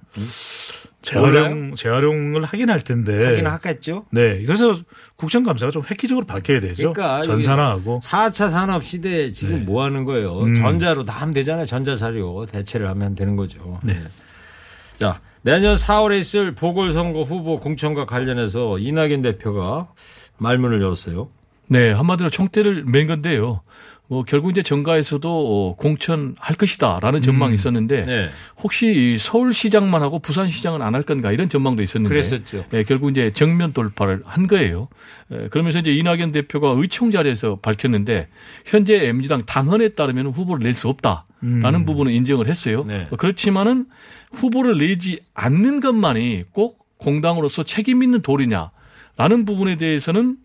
재활용 1.02 1.74
재활용을 1.74 2.44
하긴 2.44 2.70
할 2.70 2.82
텐데. 2.82 3.26
하긴 3.26 3.48
하겠죠. 3.48 4.06
네. 4.12 4.44
그래서 4.44 4.76
국정감사가 5.16 5.72
좀 5.72 5.82
획기적으로 5.90 6.28
밝혀야 6.28 6.60
되죠. 6.60 6.94
그러니까 6.94 7.24
전산화하고. 7.24 8.02
4차 8.04 8.52
산업 8.52 8.84
시대에 8.84 9.32
지금 9.32 9.56
네. 9.56 9.62
뭐 9.62 9.84
하는 9.84 10.06
거예요? 10.06 10.42
음. 10.42 10.54
전자로 10.54 11.04
다 11.06 11.14
하면 11.22 11.34
되잖아요. 11.34 11.66
전자 11.66 11.96
자료 11.96 12.46
대체를 12.46 12.88
하면 12.90 13.16
되는 13.16 13.36
거죠. 13.36 13.80
네. 13.84 14.00
자, 14.98 15.20
내년 15.42 15.74
4월에 15.76 16.20
있을 16.20 16.54
보궐선거 16.54 17.24
후보 17.24 17.60
공천과 17.60 18.06
관련해서 18.06 18.78
이낙연 18.78 19.24
대표가 19.24 19.90
말문을 20.42 20.82
열었어요. 20.82 21.30
네, 21.68 21.92
한마디로 21.92 22.30
총대를 22.30 22.84
맨 22.86 23.08
건데요. 23.08 23.62
뭐 24.08 24.24
결국 24.24 24.52
이제 24.52 24.62
정가에서도 24.62 25.30
어, 25.30 25.76
공천할 25.78 26.56
것이다라는 26.58 27.22
전망이 27.22 27.56
있었는데 27.56 28.06
네. 28.06 28.30
혹시 28.62 28.88
이 28.88 29.18
서울시장만 29.18 30.02
하고 30.02 30.20
부산시장은 30.20 30.82
안 30.82 30.96
할 30.96 31.04
건가 31.04 31.32
이런 31.32 31.48
전망도 31.48 31.82
있었는데 31.82 32.14
그랬었죠. 32.14 32.66
예, 32.74 32.84
결국 32.84 33.10
이제 33.12 33.30
정면 33.32 33.72
돌파를 33.72 34.22
한 34.26 34.48
거예요. 34.48 34.90
예, 35.32 35.48
그러면서 35.48 35.80
이제 35.80 35.94
이낙연 35.94 36.34
대표가 36.34 36.74
의총 36.76 37.10
자리에서 37.12 37.60
밝혔는데 37.62 38.28
현재 38.66 38.96
MZ당 39.08 39.46
당헌에 39.46 39.90
따르면 39.90 40.28
후보를 40.28 40.62
낼 40.64 40.74
수 40.74 40.90
없다 40.90 41.24
라는 41.42 41.86
부분은 41.86 42.12
인정을 42.12 42.48
했어요. 42.48 42.84
네. 42.86 43.08
그렇지만은 43.18 43.86
후보를 44.34 44.78
내지 44.78 45.22
않는 45.34 45.80
것만이 45.80 46.44
꼭 46.52 46.86
공당으로서 46.98 47.64
책임 47.64 48.04
있는 48.04 48.22
도리냐 48.22 48.72
라는 49.22 49.46
부분에 49.46 49.76
대해서는 49.76 50.38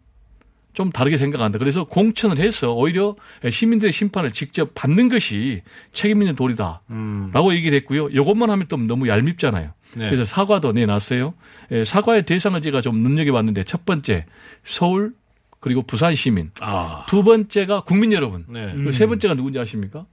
좀 0.74 0.90
다르게 0.90 1.16
생각한다. 1.16 1.58
그래서 1.58 1.84
공천을 1.84 2.38
해서 2.38 2.74
오히려 2.74 3.16
시민들의 3.50 3.90
심판을 3.90 4.32
직접 4.32 4.74
받는 4.74 5.08
것이 5.08 5.62
책임 5.92 6.20
있는 6.20 6.34
도리다라고 6.34 7.54
얘기를 7.54 7.74
했고요. 7.78 8.10
이것만 8.10 8.50
하면 8.50 8.66
또 8.68 8.76
너무 8.76 9.08
얄밉잖아요. 9.08 9.70
네. 9.94 10.04
그래서 10.10 10.26
사과도 10.26 10.72
내놨어요. 10.72 11.32
예, 11.70 11.84
사과의 11.86 12.26
대상을 12.26 12.60
제가 12.60 12.82
좀 12.82 12.98
눈여겨봤는데 12.98 13.64
첫 13.64 13.86
번째 13.86 14.26
서울 14.62 15.14
그리고 15.58 15.80
부산 15.80 16.14
시민 16.14 16.50
아. 16.60 17.06
두 17.08 17.24
번째가 17.24 17.84
국민 17.84 18.12
여러분 18.12 18.44
네. 18.46 18.72
그리고 18.74 18.90
세 18.90 19.06
번째가 19.06 19.36
누군지 19.36 19.58
아십니까? 19.58 20.04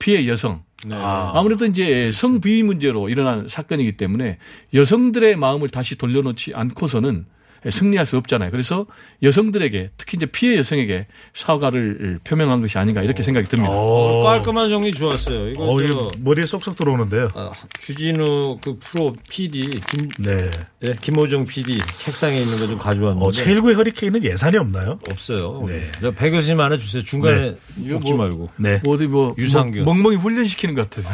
피해 0.00 0.26
여성. 0.26 0.64
네. 0.84 0.96
아 0.98 1.40
무래도 1.40 1.66
이제 1.66 2.10
성비위 2.12 2.64
문제로 2.64 3.08
일어난 3.08 3.46
사건이기 3.46 3.96
때문에 3.96 4.38
여성들의 4.74 5.36
마음을 5.36 5.68
다시 5.68 5.96
돌려놓지 5.96 6.52
않고서는 6.52 7.26
승리할 7.70 8.06
수 8.06 8.16
없잖아요. 8.16 8.50
그래서 8.50 8.86
여성들에게 9.22 9.90
특히 9.96 10.16
이제 10.16 10.26
피해 10.26 10.56
여성에게 10.58 11.06
사과를 11.34 12.20
표명한 12.24 12.60
것이 12.60 12.78
아닌가 12.78 13.02
이렇게 13.02 13.22
생각이 13.22 13.48
듭니다. 13.48 13.72
어, 13.74 14.22
깔끔한 14.22 14.68
정리 14.68 14.92
좋았어요. 14.92 15.48
이거 15.50 15.64
어, 15.64 15.86
저 15.86 16.08
머리에 16.20 16.44
쏙쏙 16.46 16.76
들어오는데요. 16.76 17.30
아, 17.34 17.50
주진우 17.80 18.58
그 18.62 18.76
프로 18.80 19.12
PD 19.28 19.80
김, 19.88 20.08
네. 20.18 20.50
네, 20.80 20.90
김호정 21.00 21.46
PD 21.46 21.80
책상에 21.98 22.36
있는 22.38 22.58
거 22.58 22.66
좀 22.66 22.78
가져왔는데 22.78 23.24
어, 23.26 23.30
제1구의 23.30 23.76
허리케인은 23.76 24.24
예산이 24.24 24.56
없나요? 24.58 24.98
없어요. 25.10 25.64
네. 25.68 25.90
저 26.00 26.10
150만 26.12 26.70
원 26.70 26.78
주세요. 26.80 27.02
중간에 27.02 27.54
먹지 27.76 28.12
뭐- 28.12 28.16
말고. 28.24 28.50
네. 28.56 28.80
뭐 28.84 28.94
어디 28.94 29.06
뭐 29.06 29.34
유산균. 29.38 29.84
멍- 29.84 29.96
멍멍이 29.96 30.16
훈련시키는 30.16 30.74
것 30.74 30.88
같아서. 30.90 31.10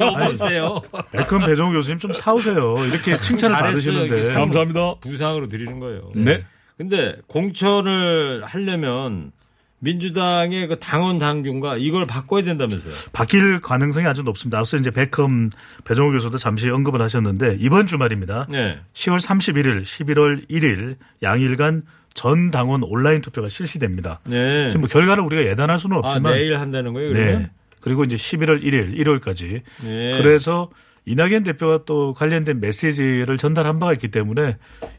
여보세요. 0.00 0.80
백금 1.12 1.44
배정우 1.44 1.72
교수님 1.72 1.98
좀 1.98 2.12
사오세요. 2.12 2.74
이렇게 2.86 3.16
칭찬을. 3.16 3.56
받으시는데. 3.56 4.32
감사합니다. 4.32 4.94
부상으로 5.00 5.48
드리는 5.48 5.78
거예요. 5.80 5.87
네. 6.14 6.44
근데 6.76 7.16
공천을 7.26 8.42
하려면 8.44 9.32
민주당의 9.80 10.66
그 10.66 10.78
당원 10.78 11.18
당규인가 11.18 11.76
이걸 11.76 12.06
바꿔야 12.06 12.42
된다면서요. 12.42 12.92
바뀔 13.12 13.60
가능성이 13.60 14.06
아주 14.06 14.22
높습니다. 14.22 14.58
앞서 14.58 14.76
이제 14.76 14.90
백컴 14.90 15.50
배정우 15.84 16.12
교수도 16.12 16.38
잠시 16.38 16.68
언급을 16.68 17.00
하셨는데 17.00 17.58
이번 17.60 17.86
주말입니다. 17.86 18.46
네. 18.48 18.80
10월 18.94 19.20
31일, 19.20 19.82
11월 19.82 20.48
1일 20.50 20.96
양일간 21.22 21.82
전 22.14 22.50
당원 22.50 22.82
온라인 22.82 23.20
투표가 23.20 23.48
실시됩니다. 23.48 24.20
네. 24.24 24.68
지금 24.70 24.82
뭐 24.82 24.88
결과를 24.88 25.22
우리가 25.22 25.44
예단할 25.44 25.78
수는 25.78 25.96
아, 25.96 26.00
없지만 26.00 26.34
내일 26.34 26.58
한다는 26.58 26.92
거예요, 26.92 27.12
그러면? 27.12 27.42
네. 27.42 27.50
그리고 27.80 28.02
이제 28.02 28.16
11월 28.16 28.62
1일, 28.62 28.96
1월까지. 28.98 29.62
네. 29.84 30.18
그래서 30.18 30.68
이낙연 31.08 31.42
대표가 31.42 31.84
또 31.86 32.12
관련된 32.12 32.60
메시지를 32.60 33.38
전달한 33.38 33.78
바가 33.78 33.94
있기 33.94 34.08
때문에 34.08 34.56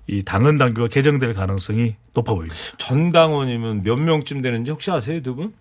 이 0.07 0.23
당헌 0.23 0.57
당규가 0.57 0.87
개정될 0.87 1.35
가능성이 1.35 1.95
높아 2.15 2.33
보입니다. 2.33 2.55
전당원이면 2.77 3.83
몇 3.83 3.95
명쯤 3.95 4.41
되는지 4.41 4.71
혹시 4.71 4.89
아세요, 4.89 5.21
두 5.21 5.35
분? 5.35 5.53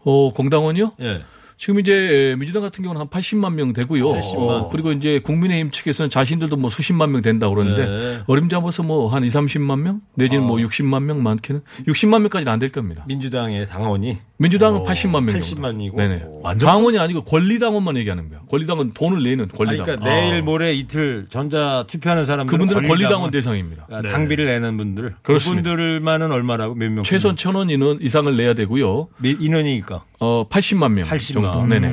어, 0.00 0.32
공당원이요? 0.34 0.92
예. 1.00 1.22
지금 1.56 1.78
이제 1.80 2.34
민주당 2.38 2.62
같은 2.62 2.82
경우는 2.82 3.00
한 3.00 3.08
80만 3.08 3.54
명 3.54 3.72
되고요. 3.72 4.04
80만. 4.06 4.36
어, 4.48 4.68
그리고 4.70 4.92
이제 4.92 5.20
국민의힘 5.20 5.70
측에서는 5.70 6.10
자신들도 6.10 6.56
뭐 6.56 6.68
수십만 6.70 7.12
명 7.12 7.22
된다 7.22 7.48
고 7.48 7.54
그러는데 7.54 7.86
네. 7.86 8.18
어림잡아서 8.26 8.82
뭐 8.82 9.08
한 9.08 9.22
2, 9.24 9.28
30만 9.28 9.80
명 9.80 10.00
내지는 10.14 10.44
뭐 10.44 10.56
60만 10.56 11.02
명 11.04 11.22
많게는 11.22 11.60
60만 11.86 12.20
명까지는 12.22 12.52
안 12.52 12.58
될 12.58 12.70
겁니다. 12.70 13.04
민주당의 13.06 13.66
당원이 13.66 14.18
민주당은 14.38 14.80
어, 14.80 14.84
80만 14.84 15.24
명 15.24 15.36
80만 15.36 15.80
이고. 15.82 15.96
네네. 15.96 16.24
완전 16.42 16.66
당원이 16.68 16.98
아니고 16.98 17.22
권리당원만 17.24 17.96
얘기하는 17.98 18.28
거예요. 18.28 18.42
권리당원 18.50 18.92
돈을 18.92 19.22
내는 19.22 19.44
아니, 19.44 19.52
권리당원. 19.52 20.00
그러니까 20.00 20.04
내일 20.04 20.42
모레 20.42 20.74
이틀 20.74 21.26
전자 21.28 21.84
투표하는 21.86 22.24
사람들 22.24 22.50
그분들은 22.50 22.88
권리당원 22.88 23.30
대상입니다. 23.30 23.86
아, 23.90 24.02
당비를 24.02 24.46
내는 24.46 24.76
분들 24.76 25.14
그렇습니다. 25.22 25.70
그분들만은 25.70 26.32
얼마라고 26.32 26.74
몇 26.74 26.90
명? 26.90 27.04
최소한 27.04 27.36
천원 27.36 27.70
인원 27.70 27.98
이상을 28.00 28.36
내야 28.36 28.54
되고요. 28.54 29.08
몇 29.18 29.36
인원이니까 29.40 30.02
어 30.24 30.48
80만 30.48 30.92
명 30.92 31.06
80만. 31.08 31.32
정도. 31.34 31.66
네네. 31.66 31.88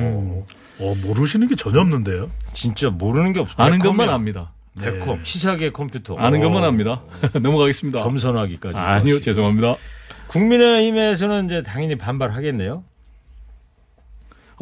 어, 0.80 0.94
모르시는 1.04 1.48
게 1.48 1.54
전혀 1.54 1.80
없는데요. 1.80 2.30
진짜 2.54 2.88
모르는 2.90 3.32
게 3.32 3.40
없어. 3.40 3.54
아는. 3.58 3.78
것만 3.78 4.08
압니다. 4.08 4.52
백컴 4.80 5.20
시사계 5.22 5.70
컴퓨터 5.70 6.16
아는 6.16 6.40
어, 6.40 6.44
것만 6.44 6.64
압니다. 6.64 7.02
넘어가겠습니다. 7.40 8.02
겸손하기까지. 8.02 8.78
아니요, 8.78 9.20
죄송합니다. 9.20 9.76
국민의힘에서는 10.28 11.44
이제 11.46 11.62
당연히 11.62 11.96
반발하겠네요. 11.96 12.84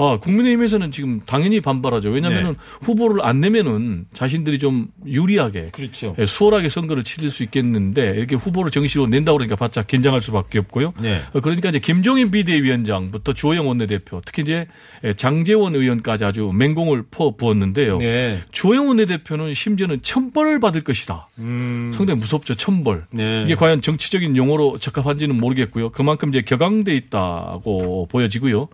아, 0.00 0.18
국민의힘에서는 0.18 0.90
지금 0.90 1.20
당연히 1.20 1.60
반발하죠. 1.60 2.08
왜냐하면 2.08 2.56
후보를 2.80 3.22
안 3.22 3.40
내면은 3.40 4.06
자신들이 4.14 4.58
좀 4.58 4.86
유리하게 5.06 5.66
그렇죠. 5.72 6.16
예, 6.18 6.24
수월하게 6.24 6.70
선거를 6.70 7.04
치를 7.04 7.28
수 7.30 7.42
있겠는데 7.42 8.14
이렇게 8.16 8.34
후보를 8.34 8.70
정식으로 8.70 9.08
낸다고 9.08 9.36
그러니까 9.36 9.56
바짝 9.56 9.86
긴장할 9.86 10.22
수밖에 10.22 10.58
없고요. 10.58 10.94
네. 11.00 11.20
어, 11.34 11.40
그러니까 11.40 11.68
이제 11.68 11.78
김종인 11.78 12.30
비대위원장부터 12.30 13.34
주호영 13.34 13.68
원내대표 13.68 14.22
특히 14.24 14.42
이제 14.42 14.66
예, 15.04 15.12
장재원 15.12 15.74
의원까지 15.74 16.24
아주 16.24 16.50
맹공을 16.54 17.04
퍼 17.10 17.36
부었는데요. 17.36 17.98
네. 17.98 18.38
주호영 18.52 18.88
원내대표는 18.88 19.52
심지어는 19.52 20.00
천벌을 20.00 20.60
받을 20.60 20.82
것이다. 20.82 21.28
음. 21.38 21.92
상당히 21.94 22.20
무섭죠. 22.20 22.54
천벌. 22.54 23.04
네. 23.12 23.42
이게 23.44 23.54
과연 23.54 23.82
정치적인 23.82 24.36
용어로 24.36 24.78
적합한지는 24.78 25.38
모르겠고요. 25.38 25.90
그만큼 25.90 26.30
이제 26.30 26.40
격앙돼 26.40 26.94
있다고 26.94 28.06
보여지고요. 28.10 28.68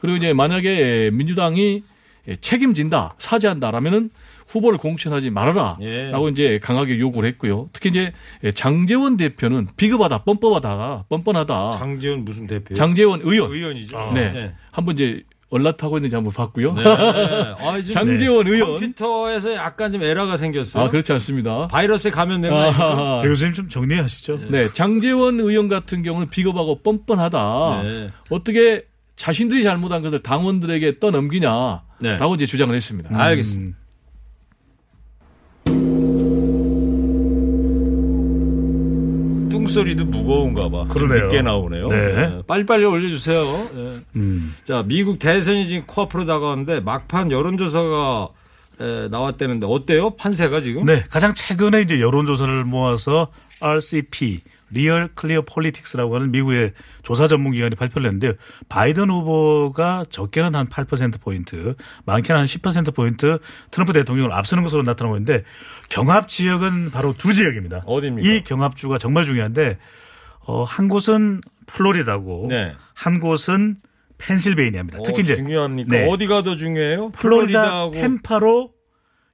그리고 0.00 0.16
이제 0.16 0.32
만약에 0.32 1.10
민주당이 1.12 1.82
책임진다, 2.40 3.14
사죄한다라면은 3.18 4.10
후보를 4.48 4.78
공천하지 4.78 5.30
말아라. 5.30 5.76
예. 5.80 6.10
라고 6.10 6.28
이제 6.28 6.58
강하게 6.60 6.98
요구를 6.98 7.28
했고요. 7.30 7.68
특히 7.72 7.90
이제 7.90 8.12
장재원 8.54 9.16
대표는 9.16 9.68
비겁하다, 9.76 10.24
뻔뻔하다, 10.24 11.04
뻔뻔하다. 11.08 11.70
장재원 11.78 12.24
무슨 12.24 12.46
대표? 12.48 12.74
장재원 12.74 13.20
의원. 13.22 13.50
의원이죠. 13.52 14.10
네. 14.12 14.32
네. 14.32 14.52
한번 14.72 14.94
이제 14.96 15.22
얼라타고 15.50 15.98
있는지 15.98 16.14
한번 16.16 16.32
봤고요. 16.32 16.74
네. 16.74 16.82
아, 16.86 17.80
장재원 17.92 18.46
의원. 18.48 18.72
컴퓨터에서 18.72 19.54
약간 19.54 19.92
좀 19.92 20.02
에러가 20.02 20.36
생겼어요. 20.36 20.84
아, 20.84 20.90
그렇지 20.90 21.12
않습니다. 21.12 21.68
바이러스에 21.68 22.10
감염된 22.10 22.50
거 22.50 22.56
아닙니까? 22.58 22.84
아하하. 22.84 23.22
배 23.22 23.28
교수님 23.30 23.54
좀 23.54 23.68
정리하시죠. 23.68 24.48
네, 24.48 24.72
장재원 24.72 25.38
의원 25.40 25.68
같은 25.68 26.02
경우는 26.02 26.28
비겁하고 26.28 26.82
뻔뻔하다. 26.82 27.82
네. 27.84 28.10
어떻게 28.30 28.84
자신들이 29.20 29.62
잘못한 29.62 30.00
것을 30.00 30.20
당원들에게 30.20 30.98
떠넘기냐라고 30.98 31.82
네. 32.00 32.18
이제 32.36 32.46
주장을 32.46 32.74
했습니다. 32.74 33.10
알겠습니다. 33.12 33.76
뚱소리도 39.50 40.06
무거운가 40.06 40.70
봐. 40.70 40.86
그러네요. 40.88 41.24
늦게 41.24 41.42
나오네요. 41.42 41.88
네. 41.88 42.42
빨리빨리 42.46 42.86
올려주세요. 42.86 43.44
네. 43.74 43.96
음. 44.16 44.54
자, 44.64 44.84
미국 44.86 45.18
대선이 45.18 45.66
지금 45.66 45.82
코앞으로 45.86 46.24
다가왔는데 46.24 46.80
막판 46.80 47.30
여론조사가 47.30 48.28
에, 48.80 49.08
나왔다는데 49.08 49.66
어때요? 49.68 50.16
판세가 50.16 50.62
지금? 50.62 50.86
네, 50.86 51.04
가장 51.10 51.34
최근에 51.34 51.82
이제 51.82 52.00
여론조사를 52.00 52.64
모아서 52.64 53.28
RCP 53.60 54.40
리얼 54.70 55.08
클리어 55.14 55.42
폴리틱스라고 55.42 56.14
하는 56.14 56.30
미국의 56.30 56.72
조사 57.02 57.26
전문 57.26 57.52
기관이 57.52 57.74
발표를 57.74 58.06
했는데요. 58.06 58.34
바이든 58.68 59.10
후보가 59.10 60.04
적게는 60.08 60.54
한 60.54 60.66
8%포인트, 60.66 61.74
많게는 62.04 62.40
한 62.40 62.46
10%포인트 62.46 63.38
트럼프 63.70 63.92
대통령을 63.92 64.32
앞서는 64.32 64.62
것으로 64.62 64.82
나타나고 64.82 65.16
있는데 65.16 65.44
경합 65.88 66.28
지역은 66.28 66.90
바로 66.90 67.14
두 67.16 67.32
지역입니다. 67.32 67.82
어디입니까? 67.86 68.28
이 68.28 68.44
경합주가 68.44 68.98
정말 68.98 69.24
중요한데 69.24 69.78
어, 70.46 70.64
한 70.64 70.88
곳은 70.88 71.40
플로리다고 71.66 72.46
네. 72.48 72.74
한 72.94 73.20
곳은 73.20 73.76
펜실베이니아입니다. 74.18 74.98
어, 74.98 75.02
특히 75.04 75.22
이제 75.22 75.36
중요합니까? 75.36 75.90
네. 75.90 76.08
어디가 76.08 76.42
더 76.42 76.56
중요해요? 76.56 77.10
플로리다 77.10 77.60
플로리다하고 77.62 77.92
탬파로 77.92 78.72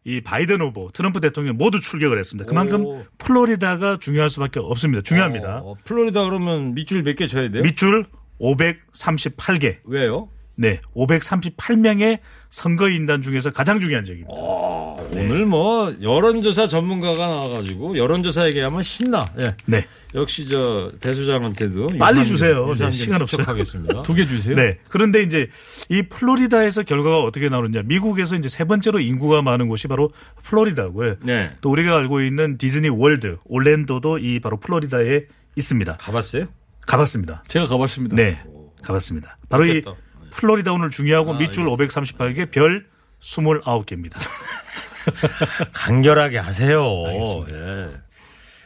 이 0.07 0.21
바이든 0.21 0.61
후보, 0.61 0.89
트럼프 0.93 1.21
대통령 1.21 1.57
모두 1.57 1.81
출격을 1.81 2.17
했습니다. 2.17 2.49
그만큼 2.49 2.87
오. 2.87 3.05
플로리다가 3.19 3.99
중요할 4.01 4.31
수밖에 4.31 4.61
없습니다. 4.61 5.03
중요합니다. 5.03 5.63
어, 5.65 5.75
플로리다 5.83 6.25
그러면 6.25 6.75
밑줄 6.75 7.03
몇개 7.03 7.27
쳐야 7.27 7.51
돼요? 7.51 7.65
밑줄 7.65 8.07
538개. 8.41 9.79
왜요? 9.85 10.29
네, 10.55 10.79
538명의 10.95 12.21
선거인단 12.51 13.21
중에서 13.23 13.51
가장 13.51 13.81
중요한 13.81 14.05
지역입니다. 14.05 14.33
오 14.33 14.76
늘 15.11 15.47
뭐 15.47 15.95
여론조사 16.03 16.67
전문가가 16.69 17.29
나와가지고 17.29 17.97
여론조사 17.99 18.47
얘기하면 18.49 18.83
신나. 18.83 19.25
예. 19.39 19.55
네. 19.67 19.87
역시 20.15 20.49
저 20.49 20.91
배 21.01 21.17
소장한테도 21.17 21.89
빨리 21.99 22.21
유산- 22.21 22.25
주세요. 22.25 22.67
유산 22.69 22.91
네, 22.91 22.93
좀 22.93 22.93
시간 22.93 23.23
없어요. 23.23 23.43
두 24.03 24.15
개 24.15 24.27
주세요. 24.27 24.55
네. 24.57 24.79
그런데 24.89 25.23
이제 25.23 25.49
이 25.89 26.03
플로리다에서 26.03 26.83
결과가 26.85 27.21
어떻게 27.21 27.49
나오느냐. 27.49 27.83
미국에서 27.85 28.35
이제 28.37 28.49
세 28.49 28.65
번째로 28.65 29.01
인구가 29.01 29.43
많은 29.43 29.69
곳이 29.69 29.89
바로 29.89 30.11
플로리다고요. 30.43 31.17
네. 31.23 31.53
또 31.61 31.71
우리가 31.71 31.97
알고 31.97 32.23
있는 32.23 32.57
디즈니 32.59 32.89
월드, 32.89 33.37
올랜도도 33.45 34.19
이 34.19 34.41
바로 34.41 34.59
플로리다에 34.59 35.23
있습니다. 35.57 35.93
가봤어요? 35.95 36.47
가봤습니다. 36.87 37.45
제가 37.49 37.67
가봤습니다. 37.67 38.17
네. 38.17 38.39
가봤습니다. 38.83 39.39
바로 39.49 39.65
이 39.67 39.83
좋겠다. 39.83 39.95
플로리다 40.31 40.73
오늘 40.73 40.91
중요하고 40.91 41.35
아, 41.35 41.39
밑줄 41.39 41.65
538개 41.67 42.51
별 42.51 42.87
29개입니다. 43.21 44.17
간결하게 45.73 46.39
하세요. 46.39 47.05
알겠습니다. 47.07 47.57
예. 47.57 47.89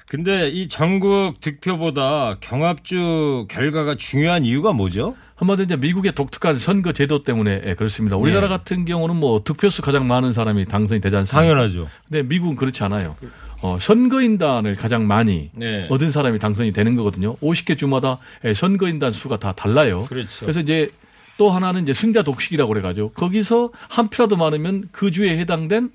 근데 0.09 0.49
이 0.49 0.67
전국 0.69 1.41
득표보다 1.41 2.39
경합주 2.41 3.47
결과가 3.49 3.95
중요한 3.95 4.45
이유가 4.45 4.73
뭐죠? 4.73 5.15
한마디로 5.37 5.65
이제 5.65 5.77
미국의 5.77 6.13
독특한 6.13 6.57
선거 6.59 6.91
제도 6.93 7.23
때문에 7.23 7.63
예, 7.65 7.75
그렇습니다. 7.75 8.17
우리나라 8.17 8.49
네. 8.49 8.49
같은 8.49 8.85
경우는 8.85 9.17
뭐 9.17 9.43
득표수 9.45 9.83
가장 9.83 10.09
많은 10.09 10.33
사람이 10.33 10.67
당선이 10.67 11.01
되지 11.01 11.17
않습니까? 11.17 11.41
당연하죠. 11.41 11.89
근데 12.09 12.23
미국은 12.23 12.57
그렇지 12.57 12.83
않아요. 12.85 13.17
어, 13.63 13.79
선거인단을 13.81 14.75
가장 14.75 15.07
많이 15.07 15.51
네. 15.55 15.87
얻은 15.91 16.11
사람이 16.11 16.39
당선이 16.39 16.73
되는 16.73 16.97
거거든요. 16.97 17.37
50개 17.37 17.79
주마다 17.79 18.19
예, 18.45 18.53
선거인단 18.53 19.13
수가 19.13 19.39
다 19.39 19.53
달라요. 19.53 20.07
그렇죠. 20.09 20.41
그래서 20.41 20.61
이제 20.61 20.91
또 21.39 21.51
하나는 21.51 21.85
이제 21.85 21.93
승자 21.95 22.23
독식이라고 22.23 22.69
그래가지고 22.69 23.13
거기서 23.13 23.71
한 23.89 24.09
표라도 24.09 24.37
많으면 24.37 24.89
그 24.93 25.11
주에 25.11 25.39
해당된 25.39 25.91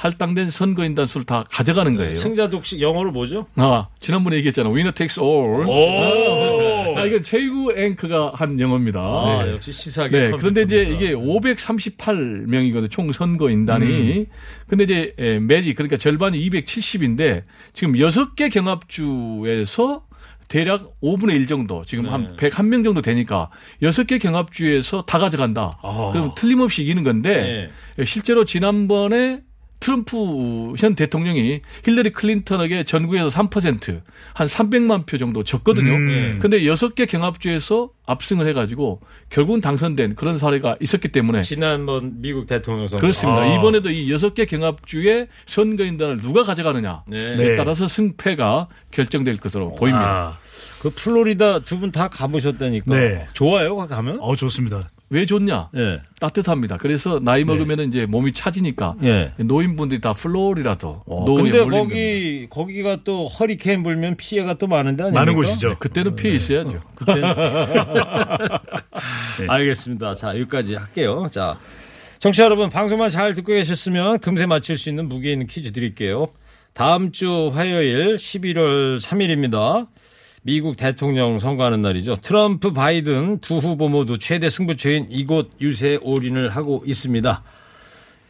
할당된 0.00 0.48
선거인단 0.48 1.04
수를 1.04 1.26
다 1.26 1.44
가져가는 1.50 1.94
거예요. 1.94 2.14
승자 2.14 2.48
독식 2.48 2.80
영어로 2.80 3.12
뭐죠? 3.12 3.46
아, 3.56 3.88
지난번에 3.98 4.36
얘기했잖아. 4.36 4.70
Winner 4.70 4.94
takes 4.94 5.20
all. 5.20 5.66
오. 5.68 6.96
아, 6.96 7.04
이건 7.04 7.22
최고 7.22 7.70
앵커가 7.76 8.32
한 8.34 8.58
영어입니다. 8.58 8.98
아, 8.98 9.42
네. 9.44 9.52
역시 9.52 9.72
시사계. 9.72 10.18
네, 10.18 10.30
그런데 10.30 10.62
이제. 10.62 10.84
이게 10.84 11.12
538명이거든요. 11.12 12.90
총 12.90 13.12
선거인단이. 13.12 14.24
근데 14.68 14.84
이제 14.84 15.14
에, 15.18 15.38
매지 15.38 15.74
그러니까 15.74 15.98
절반이 15.98 16.48
270인데 16.48 17.42
지금 17.74 17.92
6개 17.92 18.50
경합주에서 18.50 20.06
대략 20.48 20.98
5분의 21.02 21.34
1 21.34 21.46
정도, 21.46 21.84
지금 21.84 22.08
한 22.08 22.34
101명 22.36 22.84
정도 22.84 23.02
되니까 23.02 23.50
6개 23.82 24.18
경합주에서 24.20 25.02
다 25.02 25.18
가져간다. 25.18 25.78
아. 25.82 26.10
그럼 26.12 26.32
틀림없이 26.34 26.82
이기는 26.84 27.02
건데 27.02 27.70
실제로 28.04 28.46
지난번에 28.46 29.42
트럼프 29.80 30.74
현 30.78 30.94
대통령이 30.94 31.62
힐러리 31.84 32.10
클린턴에게 32.10 32.84
전국에서 32.84 33.28
3%, 33.28 34.02
한 34.34 34.46
300만 34.46 35.06
표 35.06 35.16
정도 35.18 35.42
졌거든요. 35.42 35.92
음. 35.92 36.38
근데 36.40 36.66
여섯 36.66 36.94
개 36.94 37.06
경합주에서 37.06 37.90
압승을 38.06 38.46
해가지고 38.48 39.00
결국은 39.30 39.60
당선된 39.60 40.16
그런 40.16 40.36
사례가 40.36 40.76
있었기 40.80 41.08
때문에 41.08 41.40
지난번 41.42 42.20
미국 42.20 42.46
대통령 42.46 42.88
선거. 42.88 43.00
그렇습니다. 43.00 43.40
아. 43.42 43.56
이번에도 43.56 43.90
이 43.90 44.12
여섯 44.12 44.34
개 44.34 44.44
경합주의 44.44 45.28
선거인단을 45.46 46.20
누가 46.20 46.42
가져가느냐에 46.42 46.98
네. 47.06 47.36
네. 47.36 47.56
따라서 47.56 47.88
승패가 47.88 48.68
결정될 48.90 49.38
것으로 49.38 49.74
보입니다. 49.74 50.34
아, 50.34 50.38
그 50.82 50.90
플로리다 50.90 51.60
두 51.60 51.80
분 51.80 51.90
다 51.92 52.08
가보셨다니까. 52.08 52.94
네. 52.94 53.26
좋아요, 53.32 53.76
가면? 53.76 54.18
어 54.20 54.36
좋습니다. 54.36 54.88
왜 55.12 55.26
좋냐? 55.26 55.70
예. 55.76 56.00
따뜻합니다. 56.20 56.76
그래서 56.76 57.18
나이 57.20 57.42
먹으면 57.42 57.80
이제 57.80 58.06
몸이 58.06 58.32
차지니까 58.32 58.94
예. 59.02 59.32
노인분들이 59.38 60.00
다 60.00 60.12
플로리다도 60.12 61.02
어, 61.04 61.24
근데 61.24 61.42
몰리는 61.42 61.68
겁니다. 61.68 61.78
거기 61.82 62.46
거기가 62.48 62.98
또 63.02 63.26
허리케인 63.26 63.82
불면 63.82 64.16
피해가 64.16 64.54
또 64.54 64.68
많은데 64.68 65.02
아닙니까? 65.02 65.20
많은 65.20 65.34
곳이죠. 65.34 65.76
그때는 65.80 66.14
피해 66.14 66.34
있어야죠. 66.34 66.80
그때 66.94 67.14
네. 69.40 69.46
알겠습니다. 69.48 70.14
자 70.14 70.28
여기까지 70.28 70.76
할게요. 70.76 71.26
자 71.30 71.58
청취자 72.20 72.44
여러분 72.44 72.70
방송만 72.70 73.10
잘 73.10 73.34
듣고 73.34 73.52
계셨으면 73.52 74.20
금세 74.20 74.46
맞힐 74.46 74.78
수 74.78 74.88
있는 74.90 75.08
무게 75.08 75.32
있는 75.32 75.48
퀴즈 75.48 75.72
드릴게요. 75.72 76.28
다음 76.72 77.10
주 77.10 77.50
화요일 77.52 78.14
11월 78.14 79.00
3일입니다. 79.00 79.88
미국 80.42 80.76
대통령 80.76 81.38
선거하는 81.38 81.82
날이죠. 81.82 82.16
트럼프 82.16 82.72
바이든 82.72 83.40
두 83.40 83.58
후보 83.58 83.88
모두 83.88 84.18
최대 84.18 84.48
승부처인 84.48 85.08
이곳 85.10 85.50
유세 85.60 85.98
올인을 86.02 86.50
하고 86.50 86.82
있습니다. 86.86 87.42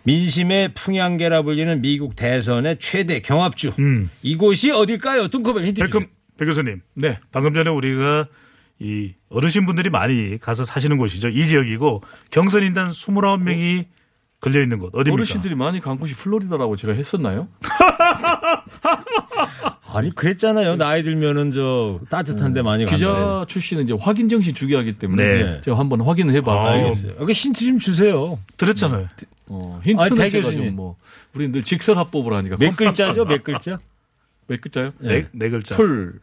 민심의 0.03 0.75
풍향계라 0.75 1.43
불리는 1.43 1.83
미국 1.83 2.17
대선의 2.17 2.79
최대 2.79 3.21
경합주. 3.21 3.75
음. 3.79 4.11
이곳이 4.23 4.71
어딜까요? 4.71 5.29
뚱커벨 5.29 5.65
힌트 5.67 5.85
주세요. 5.85 6.01
백금 6.01 6.13
백 6.37 6.47
교수님. 6.47 6.81
네. 6.95 7.19
방금 7.31 7.55
전에 7.55 7.71
우리가 7.71 8.27
이 8.81 9.13
어르신분들이 9.29 9.91
많이 9.91 10.39
가서 10.39 10.65
사시는 10.65 10.97
곳이죠. 10.97 11.29
이 11.29 11.45
지역이고 11.45 12.03
경선 12.31 12.63
인단 12.65 12.91
29명이 12.91 13.87
걸려 14.41 14.63
있는 14.63 14.79
곳 14.79 14.95
어디입니까? 14.95 15.13
어르신들이 15.13 15.55
많이 15.55 15.81
간 15.81 15.99
곳이 15.99 16.15
플로리다라고 16.15 16.77
제가 16.77 16.95
했었나요? 16.95 17.49
아니 19.93 20.15
그랬잖아요. 20.15 20.77
나이 20.77 21.03
들면은 21.03 21.51
저 21.51 22.01
따뜻한 22.09 22.53
데 22.53 22.63
많이 22.63 22.85
간다. 22.85 22.97
기자 22.97 23.45
출신은 23.49 23.85
이제 23.85 23.95
확인 23.99 24.29
정신 24.29 24.55
중시하기 24.55 24.95
때문에 24.95 25.25
네. 25.43 25.61
제가 25.63 25.79
한번 25.79 26.01
확인을 26.01 26.35
해봐. 26.37 26.53
아, 26.53 26.71
알겠어요. 26.73 27.15
여기 27.21 27.33
힌트 27.33 27.65
좀 27.65 27.79
주세요. 27.79 28.39
들었잖아요. 28.57 29.09
어, 29.49 29.81
힌트는 29.85 30.05
아니, 30.11 30.15
백 30.21 30.31
제가 30.31 30.49
교수님. 30.49 30.69
좀 30.69 30.77
뭐, 30.77 30.97
우리 31.35 31.51
늘 31.51 31.65
직설화법을 31.65 32.33
하니까. 32.35 32.57
몇 32.57 32.77
글자죠? 32.77 33.25
몇 33.25 33.43
글자? 33.43 33.79
몇 34.47 34.61
글자요? 34.61 34.93
네, 34.99 35.27
네 35.33 35.49
글자. 35.51 35.77
풀. 35.77 36.21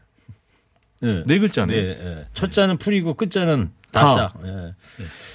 네. 1.01 1.23
네 1.25 1.39
글자네요. 1.39 1.75
네, 1.81 1.97
네. 1.97 2.25
첫 2.33 2.51
자는 2.51 2.77
풀이고 2.77 3.13
끝 3.15 3.29
자는 3.29 3.69
다. 3.91 4.11
다자. 4.11 4.33
예. 4.45 4.73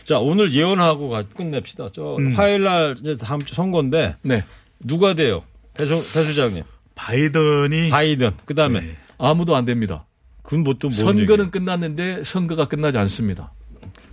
자 0.05 0.19
오늘 0.19 0.53
예언하고 0.53 1.09
가- 1.09 1.23
끝냅시다. 1.23 1.89
저 1.93 2.17
음. 2.17 2.33
화요일 2.33 2.65
날 2.65 2.97
이제 3.01 3.17
다음 3.17 3.41
주 3.41 3.55
선거인데 3.55 4.17
네. 4.23 4.45
누가 4.81 5.15
돼요? 5.15 5.43
배수 5.75 5.95
배수장님. 5.95 6.65
바이든이 6.95 7.91
바이든. 7.91 8.33
그다음에 8.45 8.81
네. 8.81 8.97
아무도 9.19 9.57
안 9.57 9.65
됩니다. 9.65 10.07
그건 10.43 10.65
뭐또 10.65 10.89
뭐 10.89 10.97
선거는 10.97 11.51
끝났는데 11.51 12.25
선거가 12.25 12.67
끝나지 12.67 12.99
않습니다. 12.99 13.53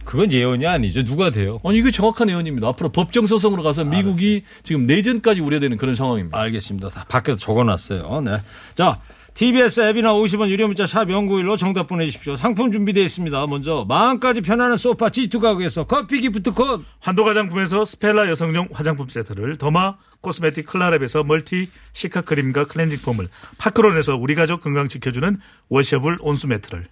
그건 0.05 0.31
예언이 0.31 0.65
아니죠. 0.65 1.03
누가 1.03 1.29
돼요? 1.29 1.59
아니 1.63 1.77
이게 1.77 1.91
정확한 1.91 2.29
예언입니다. 2.29 2.67
앞으로 2.69 2.89
법정 2.89 3.27
소송으로 3.27 3.61
가서 3.61 3.83
미국이 3.83 4.43
지금 4.63 4.87
내전까지 4.87 5.41
우려되는 5.41 5.77
그런 5.77 5.93
상황입니다. 5.95 6.37
알겠습니다. 6.39 6.89
다 6.89 7.05
밖에서 7.07 7.37
적어놨어요. 7.37 8.21
네. 8.21 8.41
자, 8.75 8.99
TBS 9.39 9.79
앱이나 9.79 10.13
50원 10.15 10.49
유료 10.49 10.67
문자 10.67 10.85
샵 10.85 11.05
0951로 11.05 11.57
정답 11.57 11.87
보내주십시오. 11.87 12.35
상품 12.35 12.73
준비되어 12.73 13.01
있습니다. 13.01 13.47
먼저 13.47 13.85
마음까지 13.87 14.41
편안한 14.41 14.75
소파 14.75 15.07
G2 15.07 15.39
가구에서 15.39 15.85
커피 15.85 16.19
기프트콘 16.19 16.83
환도 16.99 17.23
화장품에서 17.23 17.85
스펠라 17.85 18.29
여성용 18.29 18.67
화장품 18.73 19.07
세트를 19.07 19.55
derma 19.55 19.95
cosmetic 20.19 20.65
클라랩에서 20.65 21.25
멀티 21.25 21.69
시카 21.93 22.19
크림과 22.19 22.65
클렌징 22.65 22.99
폼을 22.99 23.29
파크론에서 23.57 24.17
우리 24.17 24.35
가족 24.35 24.59
건강 24.59 24.89
지켜주는 24.89 25.37
washable 25.69 26.17
온수 26.19 26.47
매트를 26.47 26.87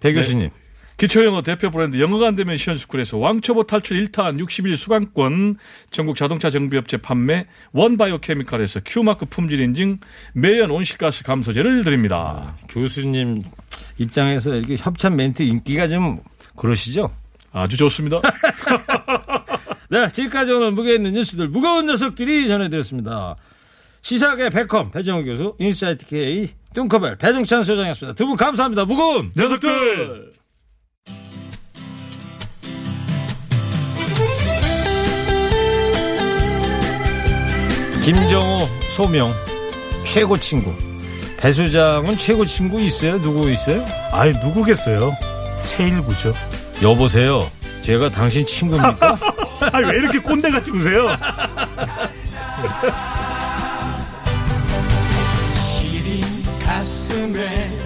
배 0.00 0.14
교수님. 0.14 0.50
기초영어 0.96 1.42
대표 1.42 1.70
브랜드 1.70 2.00
영어가 2.00 2.28
안 2.28 2.36
되면 2.36 2.56
시원스쿨에서 2.56 3.18
왕초보 3.18 3.64
탈출 3.64 4.02
1탄 4.02 4.42
60일 4.42 4.76
수강권 4.76 5.56
전국 5.90 6.16
자동차 6.16 6.48
정비업체 6.50 6.96
판매 6.98 7.46
원바이오케미칼에서 7.72 8.80
Q마크 8.86 9.26
품질 9.26 9.60
인증 9.60 9.98
매연 10.32 10.70
온실가스 10.70 11.22
감소제를 11.24 11.84
드립니다. 11.84 12.56
교수님 12.70 13.42
입장에서 13.98 14.54
이렇게 14.54 14.76
협찬 14.78 15.16
멘트 15.16 15.42
읽기가 15.42 15.86
좀 15.86 16.20
그러시죠? 16.56 17.10
아주 17.52 17.76
좋습니다. 17.76 18.20
네, 19.90 20.08
지금까지 20.08 20.50
오늘 20.52 20.72
무게 20.72 20.94
있는 20.94 21.12
뉴스들 21.12 21.48
무거운 21.48 21.86
녀석들이 21.86 22.48
전해드렸습니다. 22.48 23.36
시사계 24.00 24.48
배컴 24.50 24.92
배종호 24.92 25.24
교수, 25.24 25.54
인사이트 25.58 26.06
K 26.06 26.48
뚱커벨 26.74 27.16
배종찬 27.16 27.62
소장이었습니다. 27.64 28.14
두 28.14 28.26
분 28.26 28.36
감사합니다. 28.36 28.84
무거운 28.86 29.32
녀석들 29.36 30.35
김정호 38.06 38.68
소명 38.88 39.34
최고 40.04 40.38
친구. 40.38 40.72
배 41.38 41.52
소장은 41.52 42.16
최고 42.16 42.46
친구 42.46 42.80
있어요? 42.80 43.20
누구 43.20 43.50
있어요? 43.50 43.84
아이 44.12 44.30
누구겠어요 44.30 45.12
최일구죠 45.64 46.32
여보세요. 46.84 47.50
제가 47.82 48.08
당신 48.10 48.46
친구입니까? 48.46 49.16
아니 49.72 49.90
왜 49.90 49.96
이렇게 49.98 50.20
꼰대같이 50.20 50.70
구세요 50.70 51.16
시린 55.60 56.22
가슴에 56.64 57.76